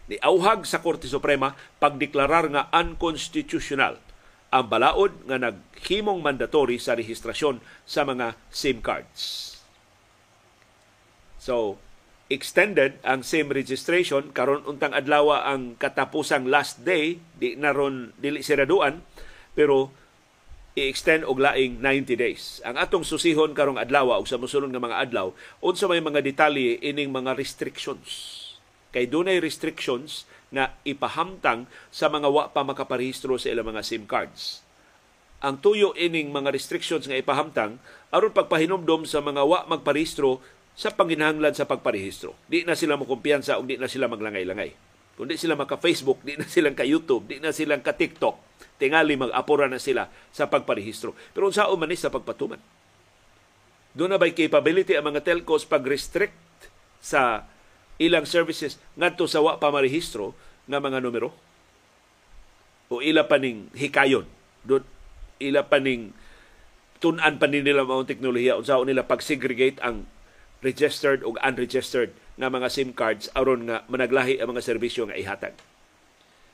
[0.09, 4.01] ni auhag sa Korte Suprema pagdeklarar nga unconstitutional
[4.53, 7.57] ang balaod nga naghimong mandatory sa rehistrasyon
[7.89, 9.57] sa mga SIM cards.
[11.41, 11.81] So,
[12.29, 19.01] extended ang SIM registration karon untang adlaw ang katapusang last day di naron dili siraduan
[19.57, 19.89] pero
[20.73, 22.57] i-extend og laing 90 days.
[22.65, 26.77] Ang atong susihon karong adlaw ug sa mosunod nga mga adlaw unsa may mga detalye
[26.81, 28.39] ining mga restrictions.
[28.93, 34.61] Kay dunay restrictions na ipahamtang sa mga wa pa makaparehistro sa ilang mga SIM cards.
[35.41, 37.81] Ang tuyo ining mga restrictions nga ipahamtang
[38.13, 40.39] aron pagpahinomdom sa mga wa magparehistro
[40.77, 42.37] sa panginahanglan sa pagparehistro.
[42.45, 44.71] Di na sila mo kumpiyansa o di na sila maglangay-langay.
[45.17, 48.37] Kung di sila maka-Facebook, di na silang ka-YouTube, di na silang ka-TikTok,
[48.81, 51.13] tingali mag-apura na sila sa pagparehistro.
[51.33, 52.57] Pero unsaon man sa pagpatuman.
[53.93, 56.33] Doon na ba'y capability ang mga telcos pag-restrict
[56.97, 57.45] sa
[58.01, 60.33] ilang services ngadto sa wa pa marehistro
[60.67, 61.35] nga mga numero?
[62.91, 64.27] O ila pa ning hikayon?
[64.63, 64.83] Do
[65.41, 66.15] ila pa ning
[67.03, 68.59] tun-an pa nila mga teknolohiya?
[68.59, 70.07] Unsaon nila pag-segregate ang
[70.63, 75.53] registered o unregistered nga mga SIM cards aron nga managlahi ang mga serbisyo nga ihatag.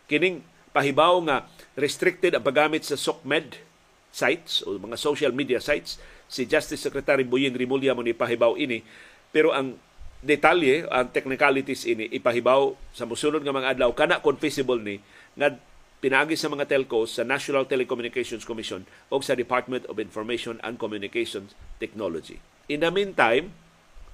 [0.10, 0.42] Kining
[0.74, 1.46] pahibaw nga
[1.78, 3.62] restricted ang paggamit sa SOCMED
[4.10, 8.82] sites o mga social media sites si Justice Secretary Boying Rimulya mo ni pahibaw ini
[9.30, 9.78] pero ang
[10.20, 15.00] detalye ang technicalities ini ipahibaw sa musunod nga mga adlaw kana kung feasible ni
[15.40, 15.56] nga
[16.00, 21.56] pinaagi sa mga telcos sa National Telecommunications Commission o sa Department of Information and Communications
[21.80, 22.40] Technology.
[22.72, 23.52] In the meantime,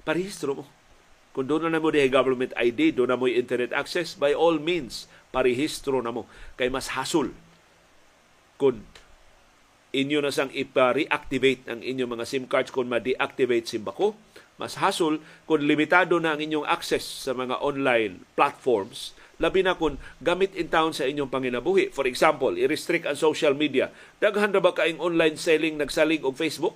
[0.02, 0.64] parehistro mo.
[1.30, 5.06] Kung doon na mo di government ID, doon na mo internet access, by all means,
[5.30, 6.26] parehistro na mo.
[6.58, 7.30] Kay mas hasol
[8.56, 8.82] kung
[9.92, 14.16] inyo na sang ipa-reactivate ang inyong mga SIM cards kung ma-deactivate SIM bako
[14.56, 20.00] mas hasol kung limitado na ang inyong access sa mga online platforms, labi na kung
[20.24, 21.92] gamit in town sa inyong panginabuhi.
[21.92, 23.92] For example, i-restrict ang social media.
[24.16, 26.72] Daghan na ba kaing online selling nagsalig og Facebook?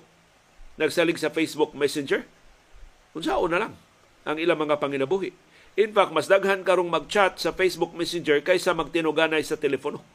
[0.77, 2.21] Nagsalig sa Facebook Messenger?
[3.17, 3.73] Unsao na lang
[4.29, 5.33] ang ilang mga panginabuhi.
[5.73, 10.05] In fact, mas daghan karong mag-chat sa Facebook Messenger kaysa magtinuganay sa telepono.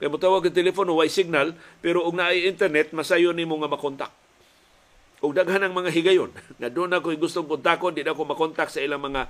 [0.00, 3.68] Kaya mo tawag ang telepono, way signal, pero og naay internet, masayo ni mo nga
[3.68, 4.14] makontak
[5.18, 6.30] ug daghan ang mga higayon.
[6.60, 9.26] Na doon ako gustong kontakon di na ako makontak sa ilang mga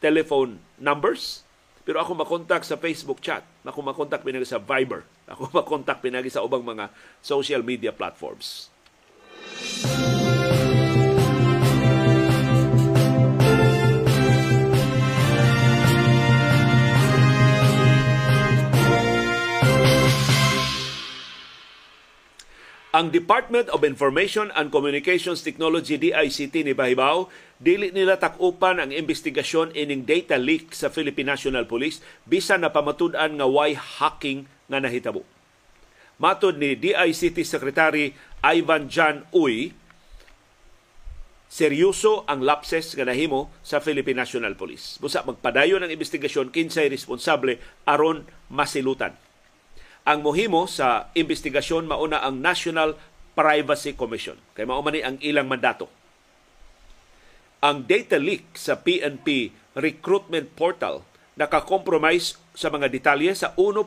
[0.00, 1.44] telephone numbers.
[1.86, 3.46] Pero ako makontak sa Facebook chat.
[3.62, 5.06] Ako makontak pinagi sa Viber.
[5.30, 6.90] Ako makontak pinagi sa ubang mga
[7.22, 8.70] social media platforms
[22.96, 27.28] Ang Department of Information and Communications Technology DICT ni Bahibaw
[27.60, 33.36] dili nila takupan ang investigasyon ining data leak sa Philippine National Police bisan na pamatud-an
[33.36, 35.28] nga why hacking nga nahitabo.
[36.16, 39.76] Matod ni DICT Secretary Ivan Jan Uy,
[41.52, 44.96] seryoso ang lapses nga nahimo sa Philippine National Police.
[44.96, 49.25] Busa magpadayon ang investigasyon kinsay responsable aron masilutan.
[50.06, 52.94] Ang mohimo sa investigasyon mauna ang National
[53.34, 54.38] Privacy Commission.
[54.54, 55.90] Kay mao man ang ilang mandato.
[57.58, 61.02] Ang data leak sa PNP recruitment portal
[61.34, 63.82] nakakompromise sa mga detalye sa 1.2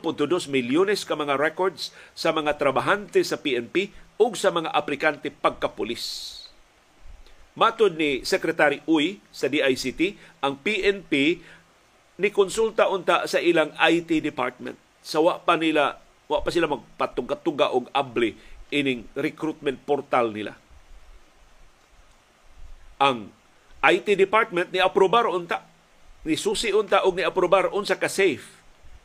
[0.46, 3.90] milyones ka mga records sa mga trabahante sa PNP
[4.20, 6.36] ug sa mga aplikante pagkapulis.
[7.58, 10.14] Matod ni Secretary Uy sa DICT,
[10.44, 11.42] ang PNP
[12.20, 14.78] ni konsulta unta sa ilang IT department.
[15.02, 15.98] Sa wa pa nila,
[16.30, 18.38] wa pa sila magpatungkatuga og abli
[18.70, 20.54] ining recruitment portal nila.
[23.02, 23.34] Ang
[23.82, 25.66] IT department ni aprobar unta
[26.22, 28.46] ni susi unta og ni aprobar unsa ka safe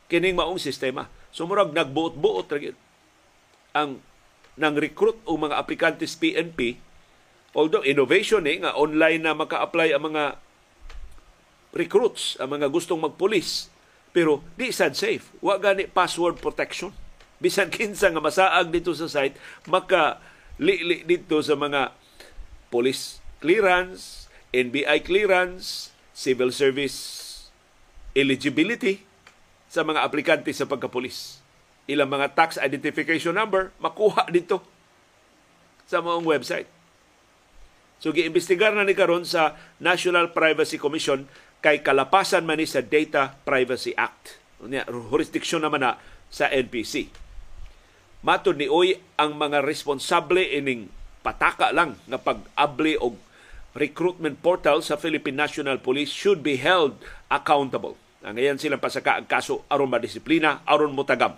[0.06, 1.10] kining maong sistema.
[1.34, 2.60] Sumurag nagbuot-buot ra
[3.76, 3.98] ang
[4.56, 6.86] nang recruit o mga aplikante sa PNP
[7.56, 10.36] Although innovation eh, nga online na maka-apply ang mga
[11.72, 13.72] recruits, ang mga gustong magpulis.
[14.12, 15.32] Pero di sad safe.
[15.40, 16.92] Wa gani password protection.
[17.40, 19.36] Bisan kinsa nga masaag dito sa site,
[19.68, 20.24] maka
[20.56, 21.92] li dito sa mga
[22.72, 27.24] police clearance, NBI clearance, civil service
[28.16, 29.04] eligibility
[29.68, 31.44] sa mga aplikante sa pagkapulis.
[31.86, 34.64] Ilang mga tax identification number, makuha dito
[35.86, 36.70] sa mga website.
[38.00, 41.28] So giimbestigar na ni karon sa National Privacy Commission
[41.60, 44.40] kay kalapasan man ni sa Data Privacy Act.
[45.12, 46.00] Jurisdiction naman na
[46.32, 47.25] sa NPC.
[48.26, 50.90] Matod ni Oy ang mga responsable ining
[51.22, 53.22] pataka lang nga pag-abli og
[53.78, 56.98] recruitment portal sa Philippine National Police should be held
[57.30, 57.94] accountable.
[58.26, 61.38] Ang ngayon silang pasaka ang kaso aron madisiplina, aron mutagam.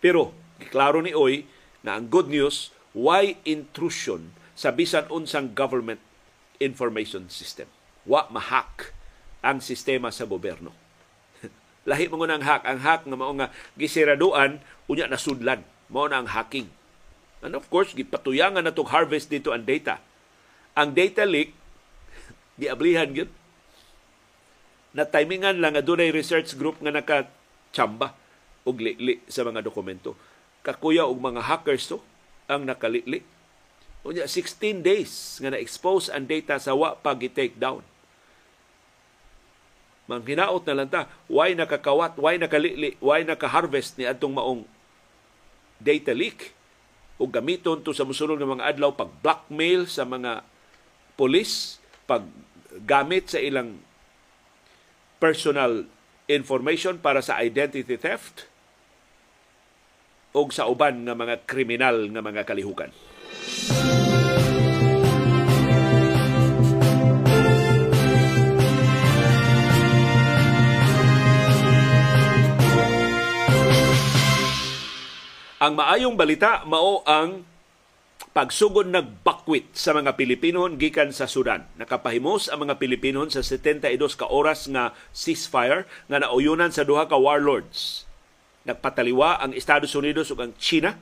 [0.00, 0.32] Pero,
[0.72, 1.44] klaro ni Oy
[1.84, 6.00] na ang good news, why intrusion sa bisan unsang government
[6.56, 7.68] information system.
[8.08, 8.96] Wa mahack
[9.44, 10.81] ang sistema sa gobyerno.
[11.82, 12.62] Lahi mo ang hack.
[12.62, 15.66] Ang hack nga mao nga gisiraduan unya nasudlan.
[15.90, 16.70] Mao na ang hacking.
[17.42, 19.98] And of course, gipatuyangan na itong harvest dito ang data.
[20.78, 21.50] Ang data leak,
[22.62, 23.30] giablihan yun.
[24.94, 28.14] Na timingan lang nga dunay research group nga naka-chamba
[28.62, 30.14] og li sa mga dokumento.
[30.62, 31.98] Kakuya og mga hackers to
[32.46, 33.26] ang nakalili
[34.02, 37.86] Unya 16 days nga na-expose ang data sa wa pa gi-take down.
[40.12, 44.68] Manghinaot na lang ta, why nakakawat, why nakalili, why naka-harvest ni atong maong
[45.80, 46.52] data leak
[47.16, 50.44] o gamiton to sa musulong ng mga adlaw pag blackmail sa mga
[51.16, 52.28] polis, pag
[52.84, 53.80] gamit sa ilang
[55.16, 55.88] personal
[56.28, 58.52] information para sa identity theft
[60.36, 62.92] o sa uban nga mga kriminal nga mga kalihukan.
[75.62, 77.46] Ang maayong balita mao ang
[78.34, 81.70] pagsugod nagbakwit sa mga Pilipino gikan sa Sudan.
[81.78, 87.14] Nakapahimos ang mga Pilipino sa 72 ka oras nga ceasefire nga nauyunan sa duha ka
[87.14, 88.10] warlords.
[88.66, 90.98] Nagpataliwa ang Estados Unidos ug ang China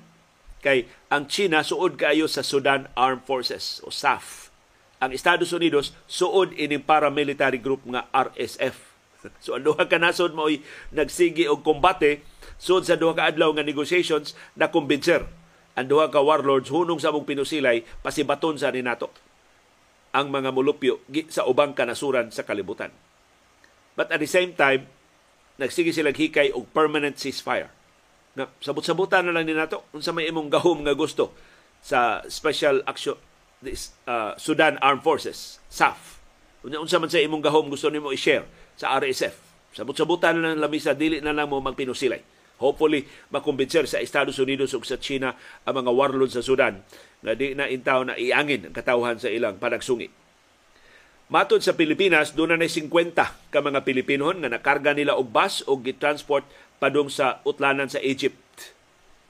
[0.60, 4.52] kay ang China suod kaayo sa Sudan Armed Forces o SAF.
[5.00, 8.76] Ang Estados Unidos suod ining paramilitary group nga RSF.
[9.40, 10.52] So ang duha ka nasod mo
[10.92, 12.20] nagsigi og kombate
[12.60, 15.24] Sud sa duha ka adlaw nga negotiations na kumbinser
[15.80, 18.84] ang duha ka warlords hunong sa among pinusilay pasibaton sa ni
[20.10, 21.00] ang mga mulupyo
[21.32, 22.92] sa ubang kanasuran sa kalibutan.
[23.96, 24.90] But at the same time,
[25.56, 27.72] nagsige sila hikay og permanent ceasefire.
[28.36, 31.32] Na sabot-sabutan na lang ni nato unsa may imong gahom nga gusto
[31.80, 33.16] sa Special Action
[34.04, 36.18] uh, Sudan Armed Forces, SAF.
[36.66, 38.44] Unsa man sa imong gahom gusto nimo i-share
[38.74, 39.34] sa RSF.
[39.78, 42.29] Sabot-sabutan na lang lamisa dili na lang mo magpinusilay
[42.60, 45.34] hopefully makumbinser sa Estados Unidos ug sa China
[45.64, 46.84] ang mga warlord sa Sudan
[47.20, 50.08] nga di na intaw na iangin ang katawhan sa ilang panagsungi.
[51.30, 52.90] Matod sa Pilipinas, doon na 50
[53.54, 56.42] ka mga Pilipinon nga nakarga nila og bus o gitransport
[56.82, 58.74] padung sa utlanan sa Egypt.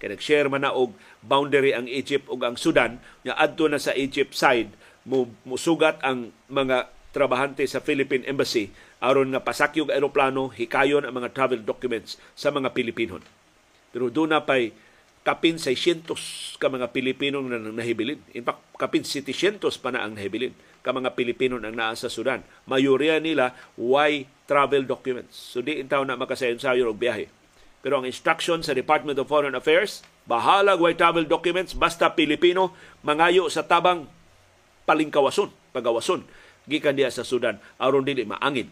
[0.01, 3.93] Kaya nag-share man na og boundary ang Egypt ug ang Sudan, nga adto na sa
[3.93, 4.72] Egypt side,
[5.45, 11.64] musugat ang mga trabahante sa Philippine Embassy aron nga pasakyog aeroplano hikayon ang mga travel
[11.64, 13.24] documents sa mga Pilipinon.
[13.90, 14.70] Pero doon na pa'y
[15.20, 18.20] kapin 600 ka mga Pilipino na nahibilin.
[18.32, 22.40] In fact, kapin 700 pa na ang nahibilin ka mga Pilipino ang naa sa Sudan.
[22.64, 25.36] Mayoriya nila why travel documents.
[25.36, 27.28] So di intaw na makasayon-sayon og biyahe.
[27.80, 33.48] Pero ang instruction sa Department of Foreign Affairs, bahala why travel documents basta Pilipino mangayo
[33.48, 34.09] sa tabang
[34.84, 36.24] palingkawason, pagawason
[36.68, 38.68] gikan diya sa Sudan aron dili maangin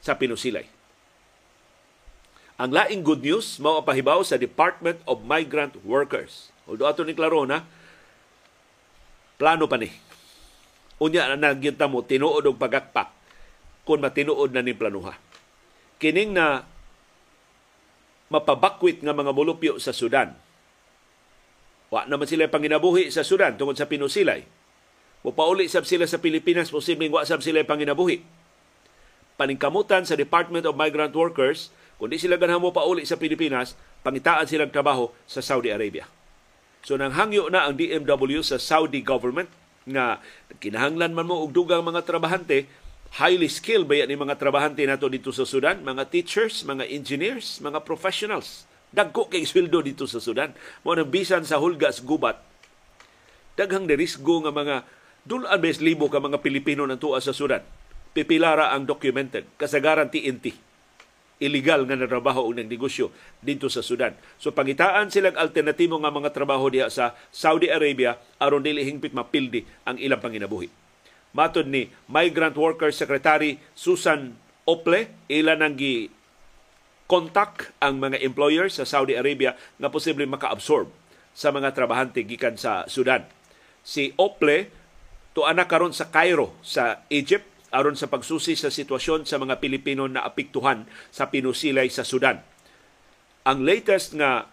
[0.00, 0.66] sa pinusilay.
[2.60, 6.52] Ang laing good news mao pahibaw sa Department of Migrant Workers.
[6.68, 7.64] Although ato ni klaro na
[9.40, 9.88] plano pa ni.
[11.00, 13.08] Unya na nagyunta mo tinuod og pagakpak
[13.88, 15.16] kung matinuod na ni planuha.
[15.96, 16.68] Kining na
[18.28, 20.36] mapabakwit nga mga mulupyo sa Sudan.
[21.88, 24.44] Wa naman sila panginabuhi sa Sudan tungod sa pinusilay.
[25.24, 28.39] Mupauli sab sila sa Pilipinas, posibleng wa sab sila panginabuhi.
[29.40, 33.72] Paningkamutan sa Department of Migrant Workers, kung di sila ganahan mo pauli sa Pilipinas,
[34.04, 36.04] pangitaan silang trabaho sa Saudi Arabia.
[36.84, 39.48] So nang hangyo na ang DMW sa Saudi government
[39.88, 40.20] nga
[40.60, 42.68] kinahanglan man mo og dugang mga trabahante
[43.16, 47.80] highly skilled ba yan mga trabahante nato dito sa Sudan, mga teachers, mga engineers, mga
[47.88, 48.68] professionals.
[48.92, 50.52] Dagko kay sweldo dito sa Sudan.
[50.84, 52.36] Mo nang bisan sa hulgas gubat.
[53.56, 54.84] Daghang derisgo nga mga
[55.24, 57.64] dulan bes libo ka mga Pilipino nang tuwa sa Sudan.
[58.10, 60.70] Pipilara ang documented kasagaran TNT
[61.40, 63.08] illegal nga natrabaho o negosyo
[63.40, 64.12] dito sa Sudan.
[64.36, 69.64] So pangitaan silang alternatibo nga mga trabaho diha sa Saudi Arabia aron dili hingpit mapildi
[69.88, 70.68] ang ilang panginabuhi.
[71.32, 74.36] Matod ni Migrant Workers Secretary Susan
[74.68, 76.12] Ople, ila nang gi
[77.10, 80.86] contact ang mga employers sa Saudi Arabia nga posible maka-absorb
[81.34, 83.26] sa mga trabahante gikan sa Sudan.
[83.82, 84.70] Si Ople
[85.34, 90.26] tuana karon sa Cairo sa Egypt aron sa pagsusi sa sitwasyon sa mga Pilipino na
[90.26, 92.42] apektuhan sa pinusilay sa Sudan.
[93.46, 94.50] Ang latest nga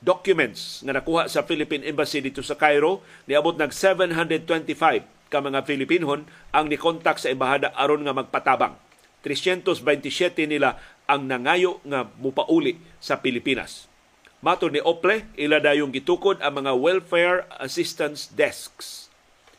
[0.00, 6.22] documents nga nakuha sa Philippine Embassy dito sa Cairo niabot nag 725 ka mga Filipinon
[6.54, 8.78] ang nikontak sa embahada aron nga magpatabang.
[9.26, 10.78] 327 nila
[11.10, 13.90] ang nangayo nga mupauli sa Pilipinas.
[14.38, 19.10] Mato ni Ople, ila dayong gitukod ang mga welfare assistance desks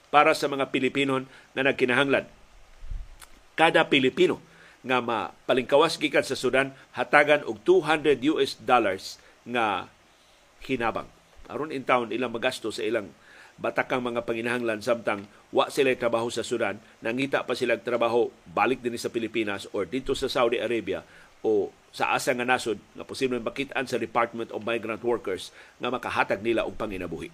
[0.08, 1.20] para sa mga Pilipino
[1.52, 2.37] na nagkinahanglan.
[3.58, 4.38] Kada Pilipino
[4.86, 9.18] nga mapalingkawas gikan sa Sudan hatagan og 200 US dollars
[9.50, 9.90] nga
[10.62, 11.10] hinabang.
[11.50, 13.10] Aron in town ilang magasto sa ilang
[13.58, 18.94] batakang mga panginahanglan samtang wa sila trabaho sa Sudan, nangita pa sila trabaho balik din
[19.02, 21.02] sa Pilipinas or dito sa Saudi Arabia
[21.42, 25.50] o sa asa nga nasod nga posibleng makitaan sa Department of Migrant Workers
[25.82, 27.34] nga makahatag nila og panginabuhi.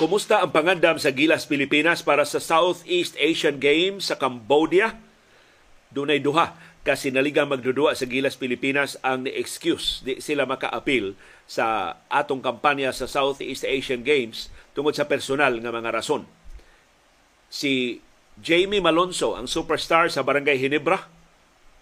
[0.00, 4.96] Kumusta ang pangandam sa Gilas Pilipinas para sa Southeast Asian Games sa Cambodia?
[5.92, 11.12] Dunay duha kasi naligang magdudua sa Gilas Pilipinas ang ni-excuse di sila maka-appeal
[11.44, 16.24] sa atong kampanya sa Southeast Asian Games tungod sa personal nga mga rason.
[17.52, 18.00] Si
[18.40, 21.12] Jamie Malonzo, ang superstar sa Barangay Hinebra,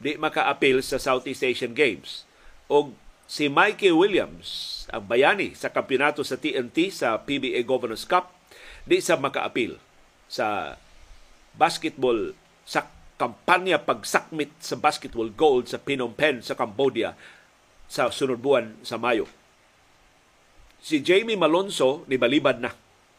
[0.03, 2.27] di maka-appeal sa Southeast Asian Games.
[2.67, 2.91] O
[3.29, 8.33] si Mikey Williams, ang bayani sa kampeonato sa TNT sa PBA Governors Cup
[8.89, 9.77] di sa makaapil
[10.33, 10.81] sa
[11.53, 12.33] basketball
[12.65, 12.89] sa
[13.21, 17.13] kampanya pagsakmit sa basketball gold sa Phnom Penh sa Cambodia
[17.85, 19.29] sa sunod buwan sa Mayo.
[20.81, 22.73] Si Jamie Malonzo ni balibad na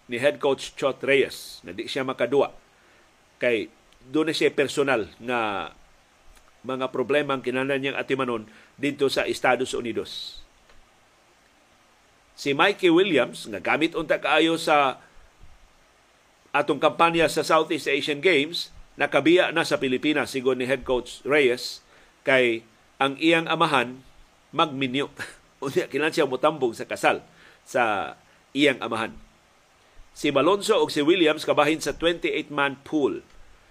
[0.10, 2.50] ni head coach Chot Reyes na di siya makadua
[3.38, 3.70] kay
[4.10, 5.70] doon na siya personal nga
[6.66, 8.50] mga problema ang kinanan niyang atimanon
[8.80, 10.40] dito sa Estados Unidos.
[12.40, 15.04] Si Mikey Williams nga gamit unta kaayo sa
[16.56, 21.84] atong kampanya sa Southeast Asian Games nakabiya na sa Pilipinas sigon ni head coach Reyes
[22.24, 22.64] kay
[22.96, 24.00] ang iyang amahan
[24.56, 25.12] magminyo.
[25.64, 27.20] Unya kinan siya motambong sa kasal
[27.68, 28.16] sa
[28.56, 29.12] iyang amahan.
[30.16, 33.24] Si Malonzo ug si Williams kabahin sa 28-man pool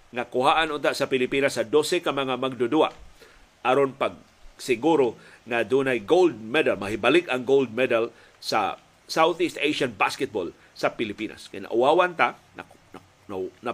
[0.09, 2.89] nga kuhaan unta sa Pilipinas sa 12 ka mga magdudua.
[3.61, 4.17] Aron pag
[4.59, 5.15] siguro
[5.47, 8.77] na dunay gold medal mahibalik ang gold medal sa
[9.09, 11.49] Southeast Asian basketball sa Pilipinas.
[11.49, 13.01] Kaya nauwawan ta, na, na,
[13.65, 13.73] na,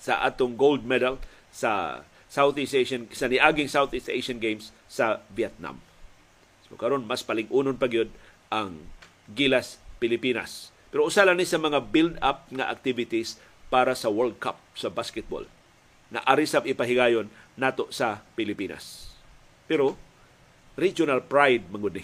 [0.00, 1.20] sa atong gold medal
[1.52, 5.76] sa Southeast Asian sa niaging Southeast Asian Games sa Vietnam.
[6.66, 8.08] So karon mas palig-unon pa gyud
[8.48, 8.80] ang
[9.30, 10.72] Gilas Pilipinas.
[10.88, 13.38] Pero usa lang ni sa mga build-up nga activities
[13.70, 15.46] para sa World Cup sa basketball
[16.10, 19.09] na arisap ipahigayon nato sa Pilipinas.
[19.70, 19.94] Pero
[20.74, 22.02] regional pride mangudi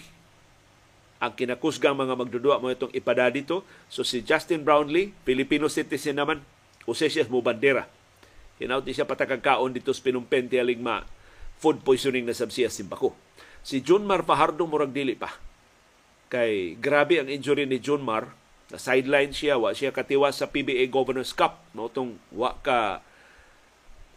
[1.17, 3.65] ang kinakusgang mga magdudua mo itong ipada dito.
[3.89, 6.45] So si Justin Brownlee, Filipino citizen naman,
[6.85, 7.89] use siya mo bandera.
[8.61, 10.49] Hinauti siya patakagkaon dito sa pinumpen
[10.81, 11.03] ma
[11.57, 13.17] food poisoning na sabsiya simbako.
[13.65, 15.33] Si John Mar Fajardo murag dili pa.
[16.29, 18.29] Kay grabe ang injury ni John Mar.
[18.67, 21.65] Na sideline siya, wa siya katiwas sa PBA Governors Cup.
[21.73, 23.01] Mautong wa ka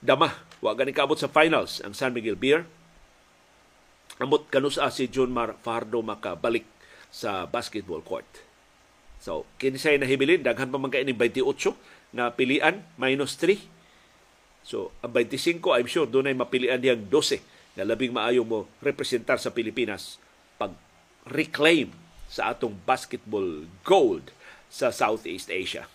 [0.05, 2.69] dama Wa gani kaabot sa finals ang San Miguel Beer.
[4.21, 6.68] Amot kanusa si John Mar Fardo makabalik
[7.09, 8.29] sa basketball court.
[9.16, 11.41] So, kinisay na hibilin, daghan pa man ni 28
[12.12, 13.57] na pilian, minus 3.
[14.61, 17.41] So, ang 25, I'm sure, doon ay mapilian niyang 12
[17.81, 20.21] na labing maayo mo representar sa Pilipinas
[20.61, 20.77] pag
[21.25, 21.89] reclaim
[22.29, 24.37] sa atong basketball gold
[24.68, 25.89] sa Southeast Asia.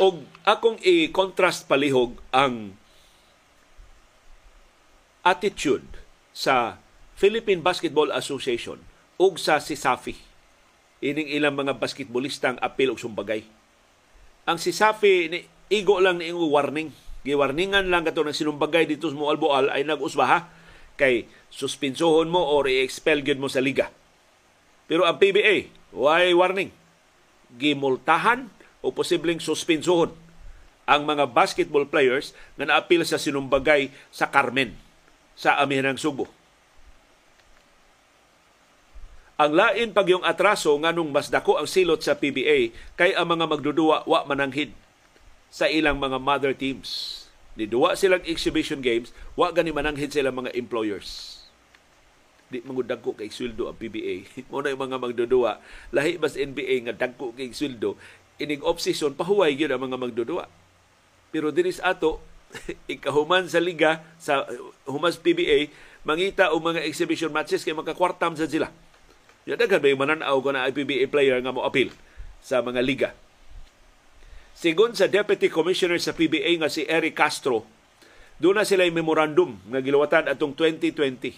[0.00, 2.72] Og akong i-contrast palihog ang
[5.20, 5.84] attitude
[6.32, 6.80] sa
[7.20, 8.80] Philippine Basketball Association
[9.20, 10.16] ug sa SISAFI.
[11.04, 13.44] Ining ilang mga basketballistang apil og sumbagay.
[14.48, 16.96] Ang SISAFI ni igo lang ni warning.
[17.20, 20.48] Giwarningan lang kato ng sinumbagay dito sa Mualboal ay nag-usbaha
[20.96, 23.92] kay suspinsohon mo or i-expel mo sa liga.
[24.88, 26.72] Pero ang PBA, why warning?
[27.60, 28.48] Gimultahan
[28.80, 30.12] o posibleng suspensohon
[30.88, 34.74] ang mga basketball players na naapil sa sinumbagay sa Carmen
[35.38, 36.28] sa Amihanang Subo.
[39.40, 43.48] Ang lain pag yung atraso nganong mas dako ang silot sa PBA kay ang mga
[43.48, 44.76] magdudua wa mananghid
[45.48, 47.24] sa ilang mga mother teams.
[47.56, 51.40] Ni duwa silang exhibition games, wa gani mananghid sila mga employers.
[52.52, 54.28] Di mangudagko kay sweldo ang PBA.
[54.52, 55.56] Mo na yung mga magdudua,
[55.88, 57.96] lahi bas NBA nga dagko kay sweldo,
[58.40, 60.48] inig off-season, pahuway yun ang mga magdudua.
[61.30, 62.18] Pero dinis ato,
[62.90, 64.48] ikahuman sa liga, sa
[64.88, 65.70] humas PBA,
[66.02, 68.72] mangita o mga exhibition matches kay makakwartam sa sila.
[69.44, 71.92] Yan daghan may mananaw ko na PBA player nga mo appeal
[72.40, 73.10] sa mga liga.
[74.56, 77.64] Sigon sa Deputy Commissioner sa PBA nga si Eric Castro,
[78.40, 81.36] doon na sila yung memorandum nga giluwatan atong 2020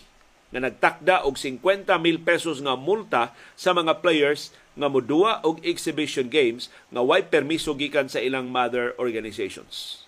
[0.52, 6.32] nga nagtakda og 50 mil pesos nga multa sa mga players nga modua og exhibition
[6.32, 10.04] games nga way permiso gikan sa ilang mother organizations.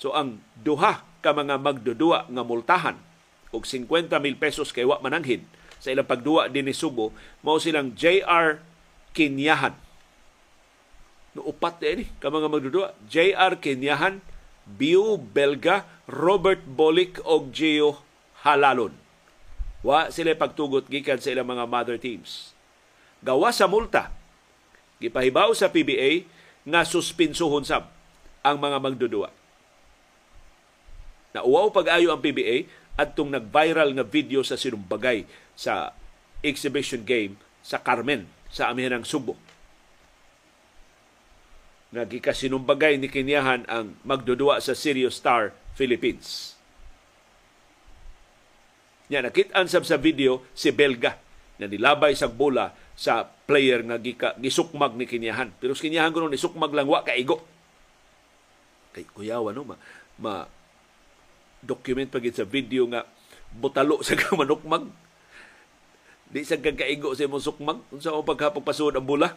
[0.00, 2.96] So ang duha ka mga magdudua nga multahan
[3.52, 5.44] og 50 mil pesos kay wa mananghid
[5.76, 7.12] sa ilang pagduwa din ni Subo
[7.44, 8.58] mao silang JR
[9.12, 9.76] Kinyahan.
[11.36, 14.24] No upat ni ka mga magdudua JR Kinyahan,
[14.64, 18.00] Bio Belga, Robert Bolik og Gio
[18.48, 18.96] Halalon.
[19.84, 22.56] Wa sila pagtugot gikan sa ilang mga mother teams
[23.22, 24.10] gawa sa multa
[25.02, 26.26] gipahibaw sa PBA
[26.62, 27.90] nga suspinsuhon sab
[28.42, 29.30] ang mga magdudua.
[31.34, 35.26] Nauwaw pag-ayo ang PBA at tung nag-viral nga video sa sinumbagay
[35.58, 35.96] sa
[36.44, 39.34] exhibition game sa Carmen sa amihanang Subo.
[41.92, 46.54] Nagikasinumbagay ni Kinyahan ang magdudua sa Serious Star Philippines.
[49.08, 54.96] Nya nakitaan sa video si Belga na nilabay sa bola sa player nga gika, gisukmag
[54.96, 55.52] ni Kinyahan.
[55.58, 57.42] Pero sa Kinyahan kuno ni sukmag lang wa kaigo.
[58.92, 59.76] Kay kuyawa no ma,
[60.20, 60.44] ma
[61.64, 63.08] document pagit sa video nga
[63.56, 64.88] butalo sa kamanukmag.
[66.32, 69.36] Di sa kagkaigo sa imong sukmag unsa ang paghapagpasud ang bola.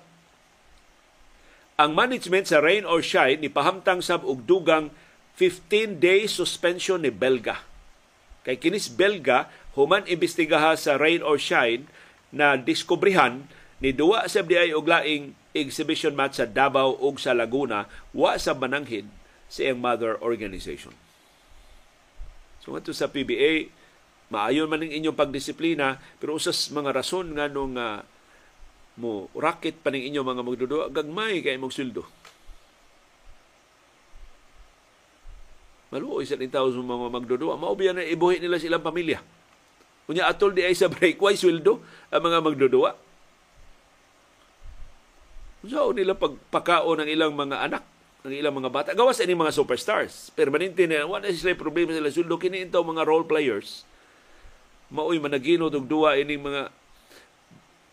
[1.76, 4.96] Ang management sa Rain or Shine ni pahamtang sab og dugang
[5.36, 7.60] 15 day suspension ni Belga.
[8.48, 11.92] Kay kinis Belga human imbestigaha sa Rain or Shine
[12.36, 13.48] na diskubrihan
[13.80, 18.52] ni duwa sa FDI og laing exhibition match sa Davao ug sa Laguna wa sa
[18.52, 19.08] mananghid
[19.48, 20.92] sa iyang mother organization.
[22.60, 23.72] So ato sa PBA
[24.28, 28.04] maayon man ning inyong pagdisiplina pero usas mga rason nga nung uh,
[29.00, 32.04] mo racket pa ning inyong mga magduduwa gagmay kay mong sweldo.
[35.96, 39.24] Maluoy sa tao sa mga magduduwa, maubiyan na ibuhi nila silang pamilya.
[40.06, 41.82] Kunya atol di ay sa break, why sweldo
[42.14, 42.94] ang mga magdudua?
[45.66, 47.84] So nila pagpakao ng ilang mga anak,
[48.22, 48.90] ng ilang mga bata.
[48.94, 50.30] Gawas ini mga superstars.
[50.38, 52.38] Permanente na, wala sila problema sila sweldo.
[52.38, 53.82] Kini ito mga role players.
[54.94, 56.70] Maoy managino og duwa ining mga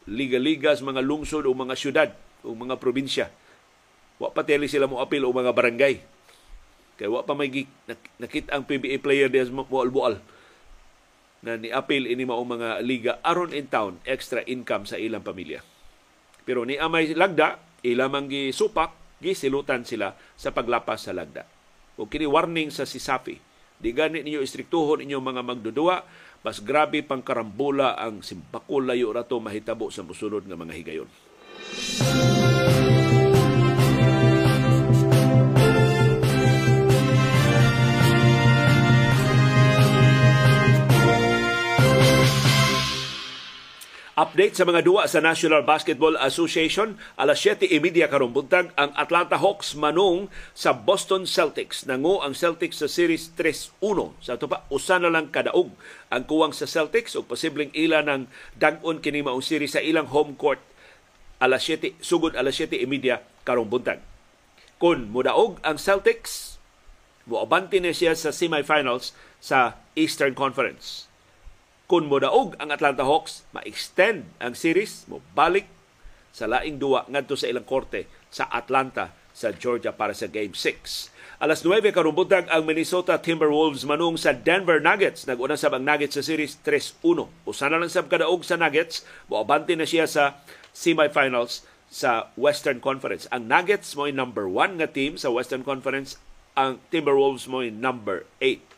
[0.04, 2.08] liga-ligas, mga lungsod o mga syudad
[2.44, 3.32] o mga probinsya.
[4.20, 5.96] Wa pa teli sila mo apil o mga barangay.
[7.00, 7.48] Kaya wa pa may
[8.20, 10.20] nakita ang PBA player diya mo bual-bual
[11.42, 15.58] na ni-appeal ini mao mga liga aron in town extra income sa ilang pamilya.
[16.46, 21.46] Pero ni amay lagda, ilamang gi supak, gisilutan sila sa paglapas sa lagda.
[21.98, 23.38] O kini warning sa sisapi,
[23.78, 26.06] di gani ninyo istriktuhon inyong mga magdudua,
[26.42, 31.10] mas grabe pang karambula ang simbakol layo rato mahitabo sa musunod nga mga higayon.
[44.12, 49.72] Update sa mga duwa sa National Basketball Association, alas 7.30 karong buntag ang Atlanta Hawks
[49.72, 51.88] manung sa Boston Celtics.
[51.88, 53.72] Nangu ang Celtics sa Series 3-1.
[54.20, 55.72] Sa ito pa, usa na lang kadaog
[56.12, 58.28] ang kuwang sa Celtics o posibleng ila ng
[58.60, 60.60] dag-on kini maong series sa ilang home court
[61.40, 64.04] alas 7, sugod alas 7.30 karong buntag.
[64.76, 66.60] Kung mudaog ang Celtics,
[67.24, 71.11] muabante na siya sa semifinals sa Eastern Conference
[71.92, 75.68] kung modaog ang Atlanta Hawks, ma-extend ang series, mo balik
[76.32, 81.12] sa laing duwa ngadto sa ilang korte sa Atlanta sa Georgia para sa Game 6.
[81.36, 85.28] Alas 9 karumbutag ang Minnesota Timberwolves manung sa Denver Nuggets.
[85.28, 87.28] Nag-una sab ang Nuggets sa series 3-1.
[87.44, 90.40] Usa na lang sab kadaog sa Nuggets, moabante na siya sa
[90.72, 93.28] semifinals sa Western Conference.
[93.28, 96.16] Ang Nuggets mo number 1 nga team sa Western Conference,
[96.56, 98.71] ang Timberwolves mo number 8.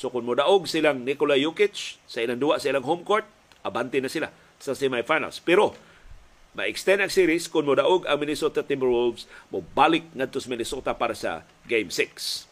[0.00, 3.28] So kung modaog silang Nikola Jokic sa ilang duwa sa ilang home court,
[3.60, 5.44] abante na sila sa semifinals.
[5.44, 5.76] Pero
[6.56, 11.44] ma-extend ang series kung modaog ang Minnesota Timberwolves mo balik ngadto sa Minnesota para sa
[11.68, 12.48] Game 6.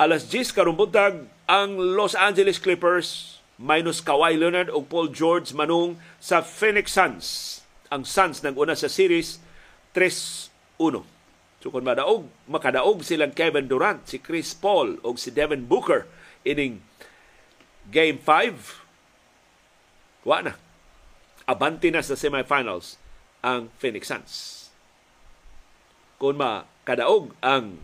[0.00, 6.40] Alas 10 karumbuntag ang Los Angeles Clippers minus Kawhi Leonard o Paul George manung sa
[6.40, 7.60] Phoenix Suns.
[7.92, 9.36] Ang Suns nang una sa series
[9.92, 11.04] 3-1.
[11.60, 16.08] So kung madaog, makadaog silang Kevin Durant, si Chris Paul o si Devin Booker
[16.46, 16.85] ining
[17.86, 18.82] Game 5,
[20.26, 20.58] wa na.
[21.46, 22.98] Abanti na sa semifinals
[23.38, 24.34] ang Phoenix Suns.
[26.18, 27.78] Kung makadaog ang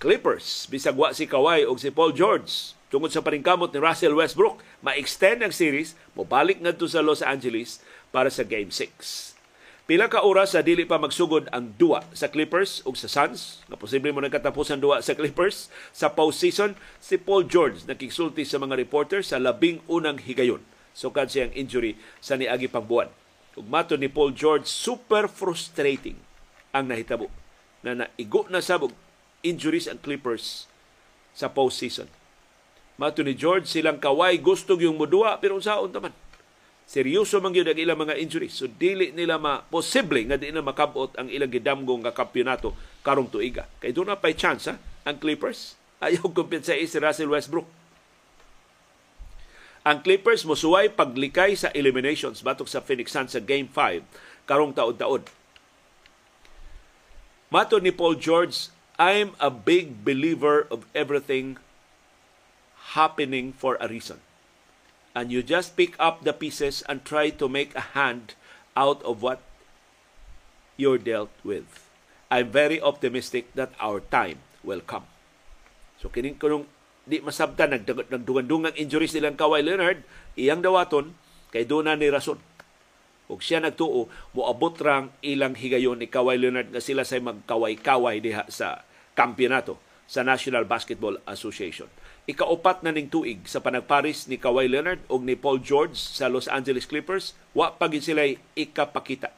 [0.00, 4.66] Clippers, bisag wa si Kawhi o si Paul George, tungod sa paningkamot ni Russell Westbrook,
[4.82, 7.78] ma-extend ang series, mobalik ngadto sa Los Angeles
[8.10, 9.38] para sa Game 6.
[9.90, 13.74] Pila ka oras sa dili pa magsugod ang duwa sa Clippers ug sa Suns, nga
[13.74, 18.78] posible mo nagkatapos ang duwa sa Clippers sa postseason, si Paul George nakigsulti sa mga
[18.78, 20.62] reporter sa labing unang higayon.
[20.94, 23.10] Sukad siyang injury sa niagi pang buwan.
[23.58, 26.22] Ug mato ni Paul George, super frustrating
[26.70, 27.26] ang nahitabo
[27.82, 28.94] na naigo na sabog
[29.42, 30.70] injuries ang Clippers
[31.34, 32.06] sa postseason.
[32.94, 36.14] Mato ni George silang kaway gusto yung mudua pero unsaon taman
[36.90, 38.58] seryoso man gyud ang ilang mga injuries.
[38.58, 42.74] So dili nila ma posible nga di na makabot ang ilang gidamgong nga kampyonato
[43.06, 43.70] karong tuiga.
[43.78, 44.74] Kay na pay chance ha,
[45.06, 45.78] ang Clippers.
[46.02, 47.68] Ayaw kumpensa si Russell Westbrook.
[49.86, 54.02] Ang Clippers mosuway paglikay sa eliminations batok sa Phoenix Suns sa Game 5
[54.50, 55.30] karong taod-taod.
[57.54, 58.68] Mato ni Paul George,
[58.98, 61.56] I'm a big believer of everything
[62.92, 64.20] happening for a reason
[65.14, 68.38] and you just pick up the pieces and try to make a hand
[68.78, 69.42] out of what
[70.78, 71.90] you're dealt with.
[72.30, 75.04] I'm very optimistic that our time will come.
[75.98, 76.64] So kining kunong
[77.04, 80.06] di masabtan nagdugan-dungang injuries nilang Kawhi Leonard,
[80.38, 81.18] iyang dawaton
[81.50, 82.38] kay doon ni rason.
[83.30, 88.46] Ug siya nagtuo moabot rang ilang higayon ni Kawhi Leonard nga sila say magkaway-kaway diha
[88.46, 88.86] sa
[89.18, 89.78] kampeonato
[90.10, 91.86] sa National Basketball Association
[92.30, 96.46] ikaupat na ning tuig sa panagparis ni Kawhi Leonard o ni Paul George sa Los
[96.46, 98.22] Angeles Clippers, wa pa gid sila
[98.54, 99.34] ikapakita.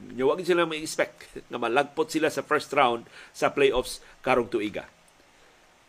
[0.00, 3.04] Nya wa sila may expect nga malagpot sila sa first round
[3.36, 4.88] sa playoffs karong tuiga.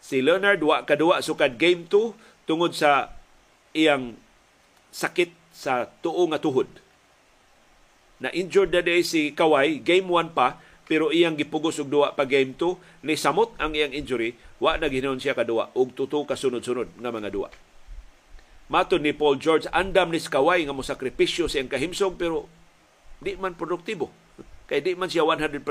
[0.04, 3.16] Si Leonard wa kaduwa sukad game 2 tungod sa
[3.72, 4.20] iyang
[4.92, 6.68] sakit sa tuo nga tuhod.
[8.22, 10.62] Na injured na day si Kawhi, game 1 pa,
[10.92, 14.92] pero iyang gipugos og duwa pa game 2 ni samot ang iyang injury wa na
[14.92, 17.48] gihinon siya kaduwa og tuto ka sunod-sunod nga mga duwa.
[18.68, 22.52] Mato ni Paul George andam ni Skaway nga mo sakripisyo siyang kahimsog pero
[23.24, 24.12] di man produktibo.
[24.68, 25.64] Kay di man siya 100%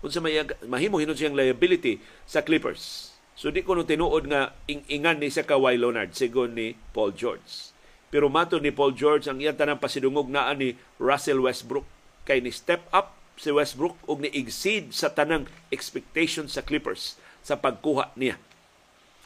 [0.00, 3.12] unsa may mahimo hinon siyang liability sa Clippers.
[3.36, 7.68] So di ko no tinuod nga ing-ingan ni sa Kawhi Leonard sigon ni Paul George.
[8.08, 11.84] Pero mato ni Paul George ang iyang tanang pasidungog naa ni Russell Westbrook
[12.24, 18.14] kay ni step up si Westbrook og ni-exceed sa tanang expectation sa Clippers sa pagkuha
[18.14, 18.38] niya.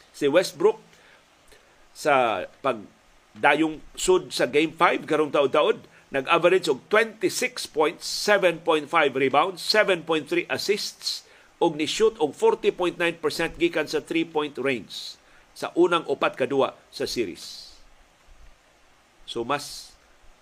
[0.09, 0.81] Si Westbrook
[1.93, 10.49] sa pagdayong sud sa Game 5 karong taod-taod, nag-average og 26 points, 7.5 rebounds, 7.3
[10.49, 11.21] assists
[11.61, 12.97] og ni-shoot og 40.9%
[13.61, 15.21] gikan sa 3-point range
[15.53, 17.77] sa unang upat kadua sa series.
[19.29, 19.93] So mas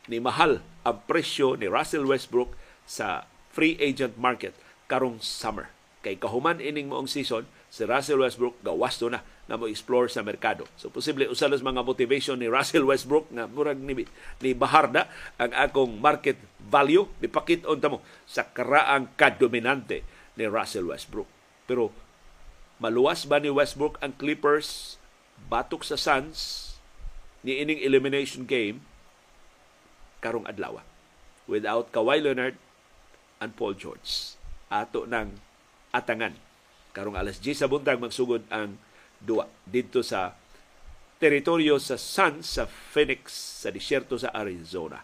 [0.07, 2.55] ni mahal ang presyo ni Russell Westbrook
[2.87, 4.51] sa free agent market
[4.91, 5.71] karong summer.
[6.03, 10.65] Kay kahuman ining moong season, si Russell Westbrook gawas na na mo explore sa merkado.
[10.77, 14.05] So posible usalos mga motivation ni Russell Westbrook nga murag ni,
[14.41, 20.01] ni baharda ang akong market value dipakit-on ta mo sa karaang kadominante
[20.37, 21.29] ni Russell Westbrook.
[21.69, 21.89] Pero
[22.81, 24.97] maluwas ba ni Westbrook ang Clippers
[25.49, 26.73] batok sa Suns
[27.45, 28.81] ni ining elimination game
[30.25, 30.81] karong adlaw.
[31.45, 32.57] Without Kawhi Leonard
[33.41, 34.37] and Paul George.
[34.71, 35.29] Ato ng
[35.91, 36.35] atangan.
[36.95, 38.79] Karong alas 10 sa buntag magsugod ang
[39.19, 40.35] duwa dito sa
[41.19, 43.31] teritoryo sa Sun sa Phoenix
[43.63, 44.99] sa disyerto sa Arizona.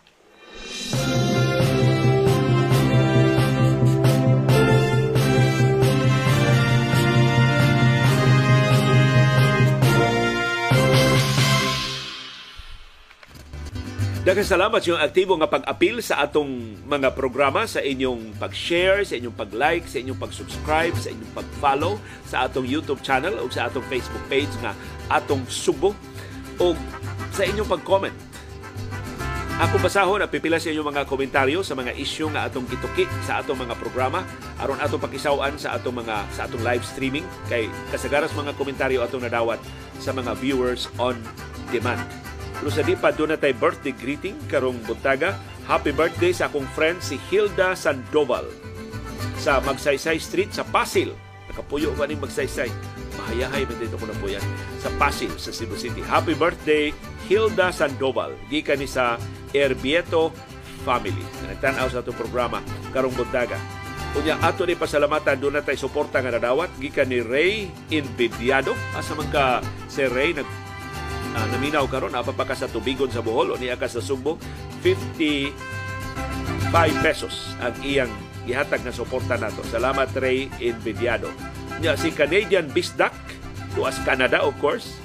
[14.21, 19.33] Daghang salamat yung aktibo nga pag-apil sa atong mga programa, sa inyong pag-share, sa inyong
[19.33, 21.97] pag-like, sa inyong pag-subscribe, sa inyong pag-follow
[22.29, 24.77] sa atong YouTube channel o sa atong Facebook page nga
[25.09, 25.97] atong Subo
[26.61, 26.77] o
[27.33, 28.13] sa inyong pag-comment.
[29.57, 33.41] Ako basahon at pipila sa inyong mga komentaryo sa mga isyu nga atong gituki sa
[33.41, 34.21] atong mga programa
[34.61, 39.25] aron atong pakisawan sa atong mga sa atong live streaming kay kasagaras mga komentaryo atong
[39.25, 39.57] nadawat
[39.97, 41.17] sa mga viewers on
[41.73, 42.30] demand.
[42.61, 45.33] Pero sa di doon na birthday greeting karong buntaga.
[45.65, 48.45] Happy birthday sa akong friend si Hilda Sandoval
[49.41, 51.09] sa Magsaysay Street sa Pasil.
[51.49, 52.69] Nakapuyo ko ni Magsaysay.
[53.17, 54.45] Mahayahay man dito ko na po yan.
[54.77, 56.05] Sa Pasil, sa Cebu City.
[56.05, 56.93] Happy birthday,
[57.25, 58.37] Hilda Sandoval.
[58.53, 59.17] Gikan ni sa
[59.57, 60.29] Erbieto
[60.85, 61.25] Family.
[61.49, 62.61] Nagtanaw sa itong programa
[62.93, 63.57] karong buntaga.
[64.13, 69.15] Unya ato ni pasalamatan doon na tayo suporta nga nadawat gikan ni Ray Invidiado asa
[69.15, 70.43] man ka si Ray nag
[71.35, 74.37] uh, naminaw karon apa pa ka sa tubigon sa Bohol o niya ka sa Sugbo
[74.85, 75.51] 55
[77.01, 78.11] pesos ang iyang
[78.45, 79.61] gihatag na suporta nato.
[79.65, 81.29] Salamat Ray Invidiado.
[81.81, 83.13] Nya si Canadian Bisdak
[83.73, 85.00] tuas Canada of course.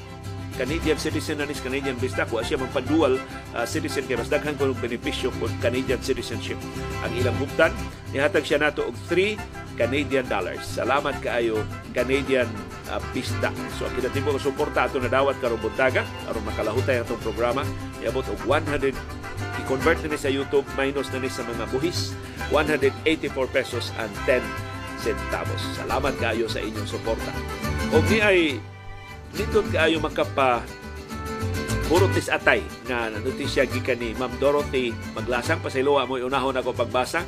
[0.57, 3.21] Canadian citizen na ni Canadian Bisdak wa siya magpadual
[3.53, 6.57] uh, citizen kay mas daghan ko benepisyo kung Canadian citizenship.
[7.05, 7.73] Ang ilang hugdan
[8.11, 9.37] nihatag siya nato og 3
[9.77, 10.65] Canadian dollars.
[10.65, 11.61] Salamat kaayo
[11.93, 12.49] Canadian
[12.89, 13.53] uh, pista.
[13.77, 17.63] So kita tipo ko suporta ato na dawat karong buntaga aron makalahutay atong programa.
[18.01, 18.97] Iabot og 100
[19.61, 22.17] i-convert na ni sa YouTube minus na ni sa mga buhis
[22.49, 24.41] 184 pesos and 10
[25.05, 25.61] centavos.
[25.77, 27.33] Salamat kaayo sa inyong suporta.
[27.93, 28.41] Og ni ay
[29.37, 30.65] nindot kaayo makapa
[31.87, 37.23] puro tis atay nga notisya gikan ni Ma'am Dorothy Maglasang pasayloa mo unahon ako pagbasa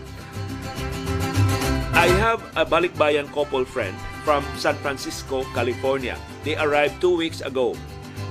[1.98, 3.92] I have a balikbayan couple friend
[4.22, 6.14] from San Francisco, California.
[6.46, 7.74] They arrived two weeks ago.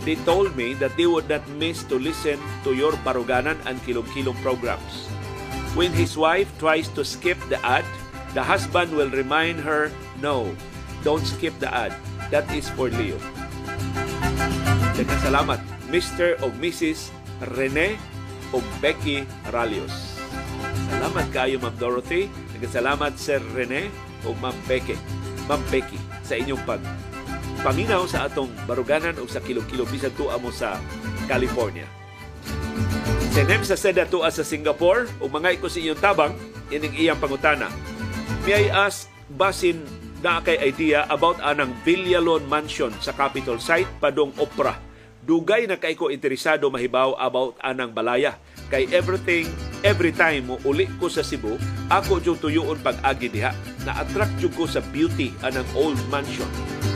[0.08, 4.40] They told me that they would not miss to listen to your Baruganan and Kilong-Kilong
[4.40, 5.12] programs.
[5.76, 7.84] When his wife tries to skip the ad,
[8.32, 9.92] the husband will remind her,
[10.24, 10.48] No,
[11.04, 11.92] don't skip the ad.
[12.32, 13.20] That is for Leo.
[14.98, 15.60] Daghang salamat,
[15.94, 16.42] Mr.
[16.42, 17.14] o Mrs.
[17.54, 18.02] Rene
[18.50, 19.24] o Becky
[19.54, 20.18] Ralios.
[20.88, 22.32] Salamat kayo, Ma'am Dorothy.
[22.58, 23.94] Nagkasalamat Sir Rene
[24.26, 24.98] o Ma'am Becky,
[25.46, 26.82] Ma'am Becky sa inyong pag
[27.62, 30.78] paminaw sa atong baruganan o sa kilo-kilo bisan tuwa mo sa
[31.26, 31.86] California.
[33.34, 36.34] Sinem sa seda tuwa sa Singapore o mga iko sa inyong tabang
[36.74, 37.70] ining iyang pangutana.
[38.48, 39.84] May I ask basin
[40.22, 44.78] na kay idea about anang Villalon Mansion sa Capitol site padong opera.
[45.28, 48.40] Dugay na kay ko interesado mahibaw about anang balaya.
[48.72, 49.48] Kay everything
[49.84, 51.60] every time mo uli ko sa Cebu
[51.92, 53.52] ako jud tuyoon pag-agi diha.
[53.84, 56.48] Na attract jud ko sa beauty anang old mansion.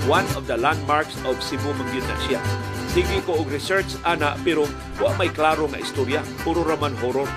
[0.10, 2.42] One of the landmarks of Cebu mangyud siya.
[2.92, 4.66] Sige ko og research ana pero
[4.98, 6.24] wa may klaro nga istorya.
[6.42, 7.28] Puro raman horror.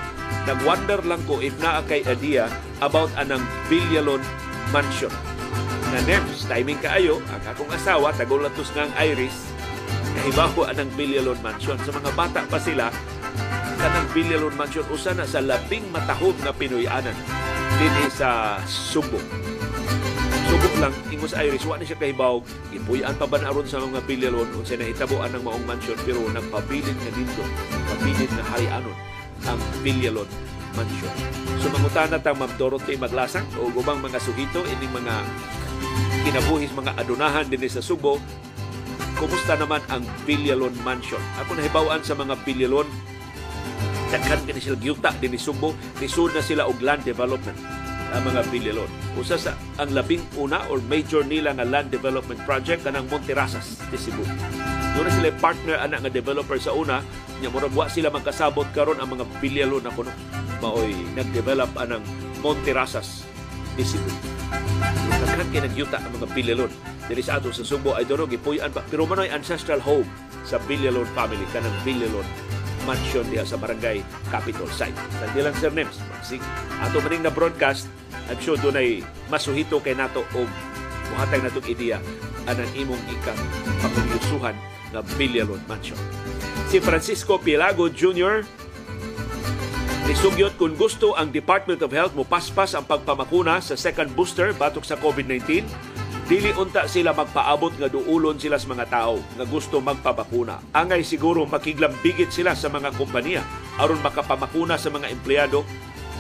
[0.47, 2.49] Nagwonder lang ko if naa kay idea
[2.81, 4.23] about anang Villalon
[4.71, 5.34] Mansion
[5.95, 9.47] na NEMS, timing kaayo, ang akong asawa, tagulatos nga ang Iris,
[10.19, 11.79] nahibaho anang Villalon Mansion.
[11.87, 12.91] Sa mga bata pa sila,
[13.79, 17.15] kanang Villalon Mansion usa na sa labing matahog na Pinoyanan.
[17.79, 19.23] Dinhi sa Subo.
[20.51, 22.43] Subo lang ingos Iris wa ni siya kahibaw.
[22.75, 26.99] Ipuyan pa ba na aron sa mga Villalon unsa nahitabuan ng maong mansion pero nagpabilin
[27.07, 27.43] nga dito.
[27.87, 28.99] Pabilin na harianon
[29.47, 30.27] ang Villalon
[30.75, 31.15] Mansion.
[31.63, 35.23] So mangutana ta Ma'am Dorothy Maglasang o ubang mga suhito ining mga
[36.25, 38.19] kinabuhis mga adunahan dinhi sa Subo
[39.19, 41.23] kumusta naman ang Villalon Mansion.
[41.41, 42.87] Ako nahibawan sa mga Villalon,
[44.11, 45.73] daghan kini sila gyuta din Subo,
[46.03, 47.57] lisod na sila og land development
[48.15, 48.91] ang mga Villalon.
[49.19, 53.99] Usa sa ang labing una or major nila nga land development project kanang Monterasas di
[53.99, 54.23] Cebu.
[54.95, 57.03] Doon sila partner ana nga developer sa una,
[57.43, 60.15] nya murag wa sila magkasabot karon ang mga Villalon na kuno.
[60.63, 62.07] Maoy nag-develop anang
[62.39, 63.27] Monterasas
[63.75, 64.11] di Cebu.
[65.35, 66.73] Daghan kay nagyuta ang mga Villalon
[67.11, 70.07] diri sa ato sa Subo ay durog gipuy-an pa pero manoy ancestral home
[70.47, 72.25] sa Villalon family kanang Villalon
[72.87, 73.99] mansion diha sa barangay
[74.31, 74.95] Capitol site.
[75.19, 76.39] Sa dilang Sir Nems, sig
[76.79, 77.91] ato maning na broadcast,
[78.31, 80.49] I'm sure dunay masuhito kay nato og
[81.13, 81.99] muhatag natong ideya
[82.47, 83.41] anang imong ikang
[83.83, 84.57] pangulyusuhan
[84.95, 85.99] nga Villalon Mansion.
[86.71, 88.47] Si Francisco Pilago Jr.
[90.05, 94.85] Nisugyot kung gusto ang Department of Health mo paspas ang pagpamakuna sa second booster batok
[94.85, 95.65] sa COVID-19,
[96.29, 100.61] dili unta sila magpaabot nga duulon sila sa mga tao nga gusto magpabakuna.
[100.77, 103.49] Angay siguro makiglambigit sila sa mga kompanya
[103.81, 105.65] aron makapamakuna sa mga empleyado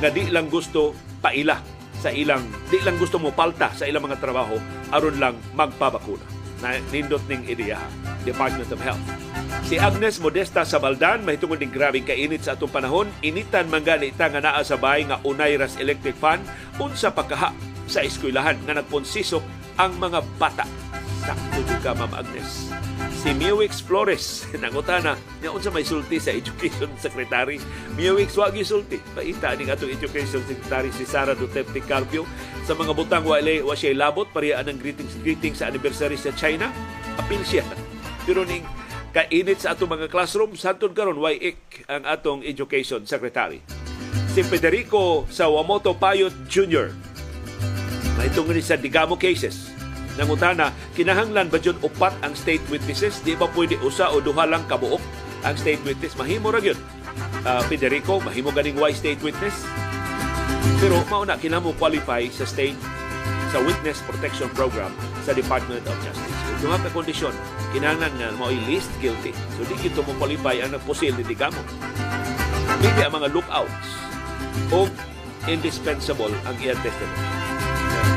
[0.00, 1.60] nga di lang gusto paila
[2.00, 2.40] sa ilang
[2.72, 4.56] di lang gusto mo palta sa ilang mga trabaho
[4.96, 6.24] aron lang magpabakuna.
[6.64, 7.76] Na nindot ning ideya
[8.24, 9.23] Department of Health.
[9.62, 14.10] Si Agnes Modesta sa Baldan, mahitungod ng grabing kainit sa atong panahon, initan man gani
[14.10, 16.42] ita nga naa sa bahay nga unay electric fan
[16.82, 17.54] unsa pagkaha
[17.86, 19.44] sa eskwelahan nga nagponsisok
[19.78, 20.66] ang mga bata.
[21.22, 22.68] Sakto ka, Ma'am Agnes.
[23.24, 27.62] Si Miwix Flores, nangutana, niya unsa may sulti sa Education Secretary.
[27.94, 29.00] Miwix, wag sulti.
[29.14, 32.26] Paita ning atong Education Secretary si Sara Duterte Carpio.
[32.66, 36.68] Sa mga butang wala wa siya labot, pariyaan ng greetings, greetings sa anniversary sa China.
[37.16, 37.64] Apil siya
[38.24, 38.64] pero ning
[39.14, 43.62] kainit sa atong mga classroom, santod karon way ik ang atong education secretary.
[44.34, 46.90] Si Federico Sawamoto Payot Jr.
[48.18, 49.70] Mahitungod sa Digamo cases.
[50.18, 53.22] Nangutana, kinahanglan ba dyan upat ang state witnesses?
[53.22, 55.02] Di ba pwede usa o duha lang kabuok
[55.46, 56.18] ang state witness?
[56.18, 56.78] Mahimo ra yun.
[57.46, 59.62] Uh, Federico, mahimo ganing why state witness?
[60.82, 62.78] Pero mauna, kinamo qualify sa state
[63.54, 64.90] sa Witness Protection Program
[65.22, 66.33] sa Department of Justice.
[66.64, 67.36] Kung ka kondisyon,
[67.76, 69.36] kinahanglan nga mo list guilty.
[69.60, 71.60] So di kito mo qualify ang nagpusil ni Digamo.
[72.80, 73.88] Hindi ang mga lookouts
[74.72, 74.88] o
[75.44, 77.20] indispensable ang iyang testimony.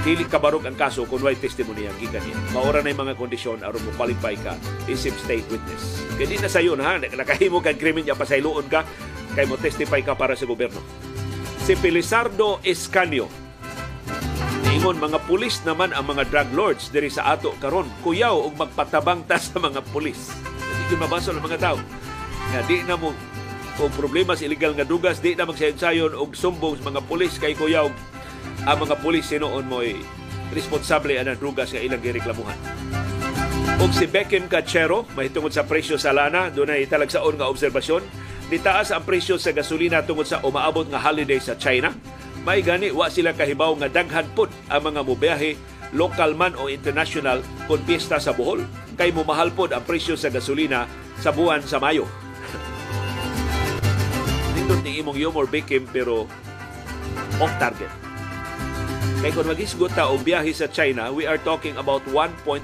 [0.07, 2.39] Dili kabarog ang kaso kung may testimony ang gikan niya.
[2.55, 4.55] Maura na mga kondisyon aron mo qualify ka
[4.87, 6.07] isip state witness.
[6.15, 8.87] Kaya di na sa yun ha, nakahimo kang krimen niya pasayloon ka,
[9.35, 10.79] kay mo testify ka para sa gobyerno.
[11.67, 13.27] Si Felizardo Escanio,
[14.77, 17.89] Ingon mga pulis naman ang mga drug lords diri sa ato karon.
[18.05, 20.29] Kuyaw og magpatabang ta sa mga pulis.
[20.37, 21.81] Hindi ko mabasa ng mga tao.
[22.53, 23.09] Nga di na mo
[23.73, 27.57] kung problema sa illegal nga dugas, di na magsayon og sumbong sa mga pulis kay
[27.57, 27.89] kuyaw
[28.69, 29.97] ang mga pulis sinuon mo ay
[30.53, 32.57] responsable anang drugas nga ilang gireklamuhan.
[33.81, 38.05] Og si Beckham Cachero, mahitungod sa presyo sa lana, doon ay talagsaon nga obserbasyon,
[38.53, 41.97] nitaas ang presyo sa gasolina tungod sa umaabot nga holiday sa China
[42.47, 45.59] may gani wa sila kahibaw nga daghan pud ang mga mobiyahe
[45.91, 48.63] local man o international kung piyesta sa Bohol
[48.95, 50.87] kay mumahal pod ang presyo sa gasolina
[51.19, 52.07] sa buwan sa Mayo.
[54.55, 56.23] Nindot ni imong humor Beckham pero
[57.35, 57.91] off target.
[59.19, 62.63] Kay kung magisgot ta og biyahe sa China, we are talking about 1.4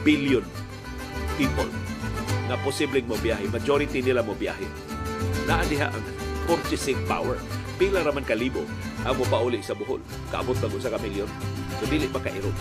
[0.00, 0.44] billion
[1.36, 1.68] people
[2.48, 3.52] na posibleng mo biyahe.
[3.52, 4.64] Majority nila mo biyahe.
[5.44, 6.04] Naa diha ang
[6.48, 7.36] purchasing power.
[7.76, 8.64] Pila raman kalibo
[9.04, 10.00] ang mupauli sa buhol.
[10.28, 11.30] Kaabot na sa kamilyon.
[11.80, 12.54] So, dili pa kairog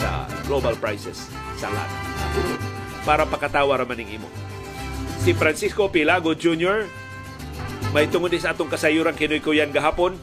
[0.00, 1.28] sa global prices
[1.60, 1.92] sa land.
[3.04, 4.28] Para pakatawa raman ng imo.
[5.20, 6.88] Si Francisco Pilago Jr.
[7.92, 10.18] may tungod sa atong kasayuran kinoy kuyan gahapon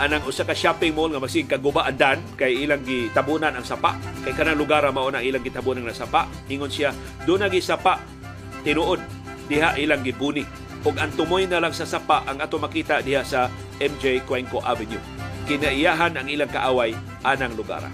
[0.00, 4.32] anang usa ka shopping mall nga masig kaguba adan kay ilang gitabunan ang sapa kay
[4.32, 6.96] kanang lugar mao na ilang gitabunan ng sapa ingon siya
[7.28, 8.00] do na sapa
[8.64, 9.02] tinuod
[9.50, 10.46] diha ilang gipuni
[10.82, 13.46] ug ang tumoy na lang sa sapa ang ato makita diha sa
[13.78, 15.00] MJ Cuenco Avenue.
[15.46, 17.86] Kinaiyahan ang ilang kaaway anang lugar.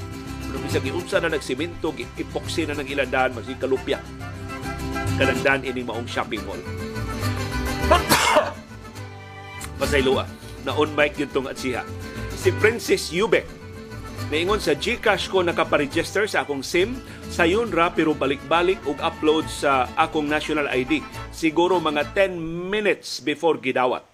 [0.49, 4.01] Kung bisag giunsa na nagsimento, ipoksi na ng ilang daan, maging kalupya.
[5.21, 6.61] Kanang daan ining maong shopping mall.
[9.81, 10.25] Pasaylua,
[10.65, 11.85] na on mic yun tong at siya.
[12.33, 13.58] Si Princess Yubek,
[14.29, 17.01] Naingon sa GCash ko nakaparegister sa akong SIM,
[17.33, 21.01] sayon ra pero balik-balik og upload sa akong national ID.
[21.33, 22.37] Siguro mga 10
[22.69, 24.05] minutes before gidawat.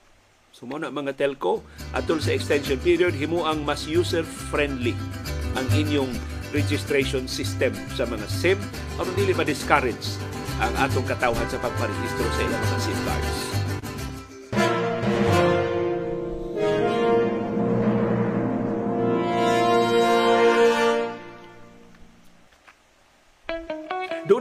[0.55, 4.95] So mo na mga telco, atol sa extension period, himo ang mas user-friendly
[5.59, 6.15] ang inyong
[6.55, 8.59] registration system sa mga SIM
[9.03, 10.15] aron dili ma-discourage
[10.63, 13.64] ang atong katawhan sa pagparehistro sa ilang mga SIM cards.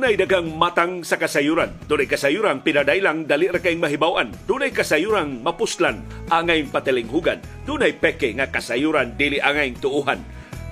[0.04, 1.88] Dunay dagang matang sa kasayuran.
[1.88, 4.36] Dunay kasayuran pinadailang dali ra kay mahibawan.
[4.44, 7.40] Dunay kasayuran mapuslan angay patilinghugan.
[7.64, 10.20] Dunay peke nga kasayuran dili angay tuuhan.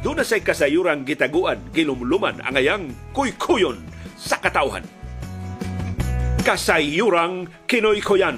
[0.04, 3.80] Dunay say kasayuran gitaguan, gilumluman angayang kuykuyon
[4.20, 4.84] sa katawhan.
[6.44, 8.36] Kasayurang kinoy-koyan.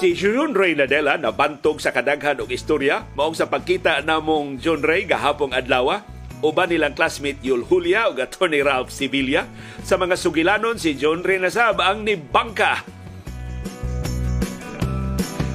[0.00, 5.04] Si John Ray Nadella nabantog sa kadaghan og istorya maong sa pagkita namong John Ray
[5.04, 6.00] gahapong adlaw
[6.40, 9.48] uban nilang classmate Yul Julia ug Attorney Ralph Sevilla.
[9.84, 12.84] Sa mga sugilanon, si John Renasab ang ni Bangka.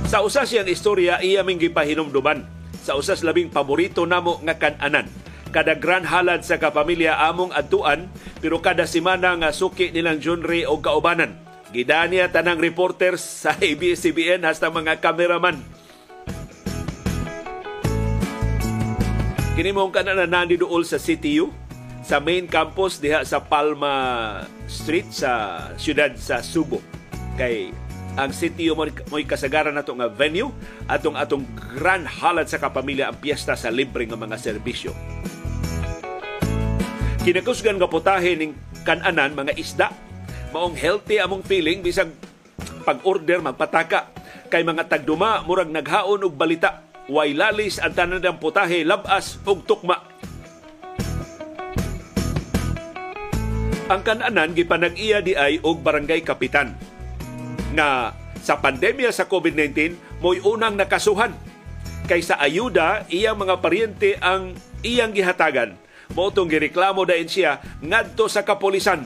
[0.06, 2.46] Sa usas siyang istorya, iya ming gipahinumduman.
[2.86, 5.10] Sa usas labing paborito namo nga kananan.
[5.50, 10.70] Kada gran halad sa kapamilya among adtuan, pero kada semana nga suki nilang John Ray
[10.70, 11.34] o kaubanan.
[11.74, 15.60] Gidaniya tanang reporters sa ABS-CBN hasta mga kameraman.
[19.56, 21.48] Kini mo ka na nandi dool sa CTU
[22.04, 23.96] sa main campus diha sa Palma
[24.68, 25.32] Street sa
[25.80, 26.84] siyudad sa Subo.
[27.40, 27.72] Kay
[28.20, 30.52] ang CTU mo mo'y kasagaran nato nga venue
[30.92, 34.92] atong atong grand halad sa kapamilya ang piyesta sa libre nga mga serbisyo.
[37.24, 39.88] Kinakusgan nga putahe ning kananan mga isda
[40.52, 42.12] maong healthy among feeling bisag
[42.84, 44.12] pag-order magpataka
[44.52, 49.66] kay mga tagduma murag naghaon og balita way lalis ang tanan ng putahe labas og
[49.66, 50.02] tukma.
[53.86, 56.74] Ang kananan gipanag-iya di ay og barangay kapitan.
[57.78, 61.38] Nga sa pandemya sa COVID-19 mo'y unang nakasuhan.
[62.10, 65.78] Kaysa ayuda iyang mga paryente ang iyang gihatagan.
[66.14, 69.06] Mo tong gireklamo dayon siya ngadto sa kapolisan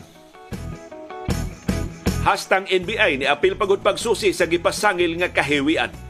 [2.20, 6.09] Hastang NBI ni apil pagod pagsusi sa gipasangil nga kahiwian.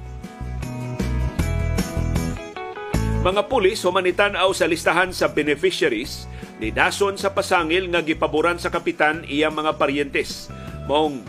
[3.20, 6.24] Mga pulis humanitan-aw sa listahan sa beneficiaries
[6.56, 10.48] ni dason sa pasangil nga gipaboran sa kapitan iyang mga paryentes.
[10.88, 11.20] Maong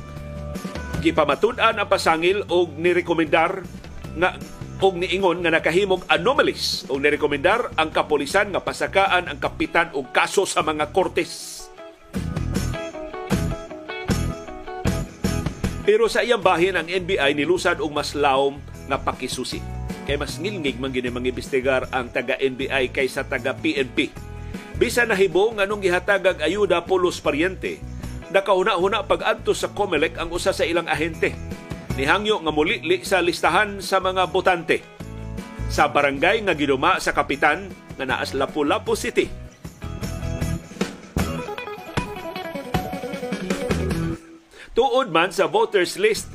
[1.03, 3.67] gipamatud-an ang pasangil og nirekomendar
[4.15, 4.39] nga
[4.79, 10.47] og niingon nga nakahimog anomalies og nirekomendar ang kapolisan nga pasakaan ang kapitan og kaso
[10.47, 11.67] sa mga kortes.
[15.83, 19.80] Pero sa iyang bahin ang NBI nilusad og mas lawom nga pakisusi.
[20.11, 24.11] Kay mas ngilngig man gini mangimbestigar ang taga NBI kaysa taga PNP.
[24.75, 27.79] Bisan nahibo nga nung gihatagag ayuda pulos paryente,
[28.35, 31.31] nakauna-una pag-adto sa COMELEC ang usa sa ilang ahente.
[31.95, 34.83] Nihangyo nga mulili sa listahan sa mga botante
[35.71, 39.31] sa barangay nga giduma sa kapitan nga naas Lapu-Lapu City.
[44.75, 46.27] Tuod man sa voters list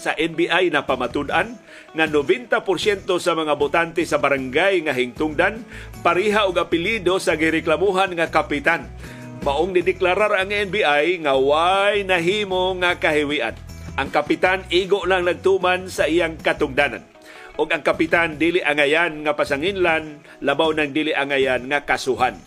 [0.00, 5.64] sa NBI na pamatud-an nga 90% sa mga botante sa barangay nga hingtungdan
[6.04, 8.88] pariha og apelyido sa gireklamuhan nga kapitan.
[9.40, 13.56] Maong nideklarar ang NBI nga way nahimo nga kahiwian.
[13.96, 17.02] Ang kapitan igo lang nagtuman sa iyang katungdanan.
[17.58, 22.38] O ang kapitan dili angayan nga pasanginlan, labaw ng dili angayan nga kasuhan.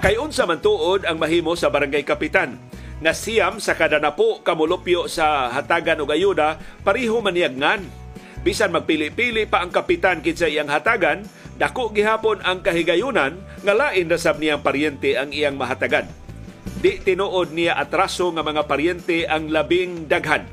[0.00, 2.71] Kay unsa man tuod ang mahimo sa barangay kapitan
[3.02, 7.82] nga siyam sa kada napo kamulupyo sa hatagan og ayuda pareho maniagngan.
[8.46, 11.26] Bisan magpili-pili pa ang kapitan kinsa iyang hatagan,
[11.58, 16.06] dako gihapon ang kahigayunan nga lain na sab niyang paryente ang iyang mahatagan.
[16.82, 20.46] Di tinuod niya atraso nga mga paryente ang labing daghan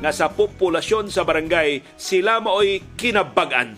[0.00, 3.76] nga sa populasyon sa barangay sila maoy kinabagan.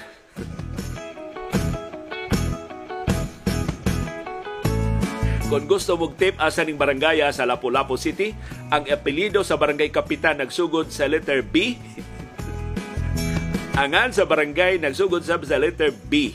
[5.52, 8.32] Kung gusto mong tip asa ning barangaya sa Lapu-Lapu City,
[8.72, 11.76] ang apelyido sa barangay kapitan nagsugod sa letter B.
[13.76, 16.32] Angan sa barangay nagsugod sa letter B.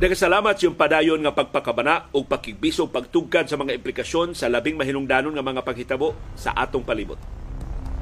[0.00, 5.44] Nagasalamat yung padayon nga pagpakabana o pakigbisog pagtugkad sa mga implikasyon sa labing mahinungdanon nga
[5.44, 7.20] mga paghitabo sa atong palibot.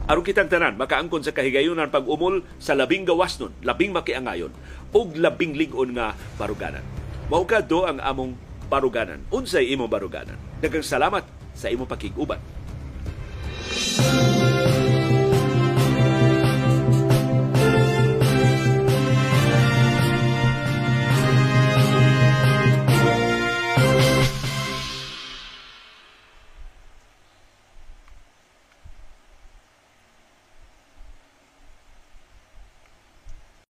[0.06, 4.54] Aron kitang tanan, makaangkon sa kahigayunan pag umol sa labing gawas nun, labing makiangayon,
[4.94, 7.01] ug labing ligon nga baruganan.
[7.30, 8.34] Mao kadto ang among
[8.66, 9.22] baruganan.
[9.28, 10.38] Unsay imong baruganan?
[10.58, 11.22] Daghang salamat
[11.52, 12.40] sa imong pakiguban.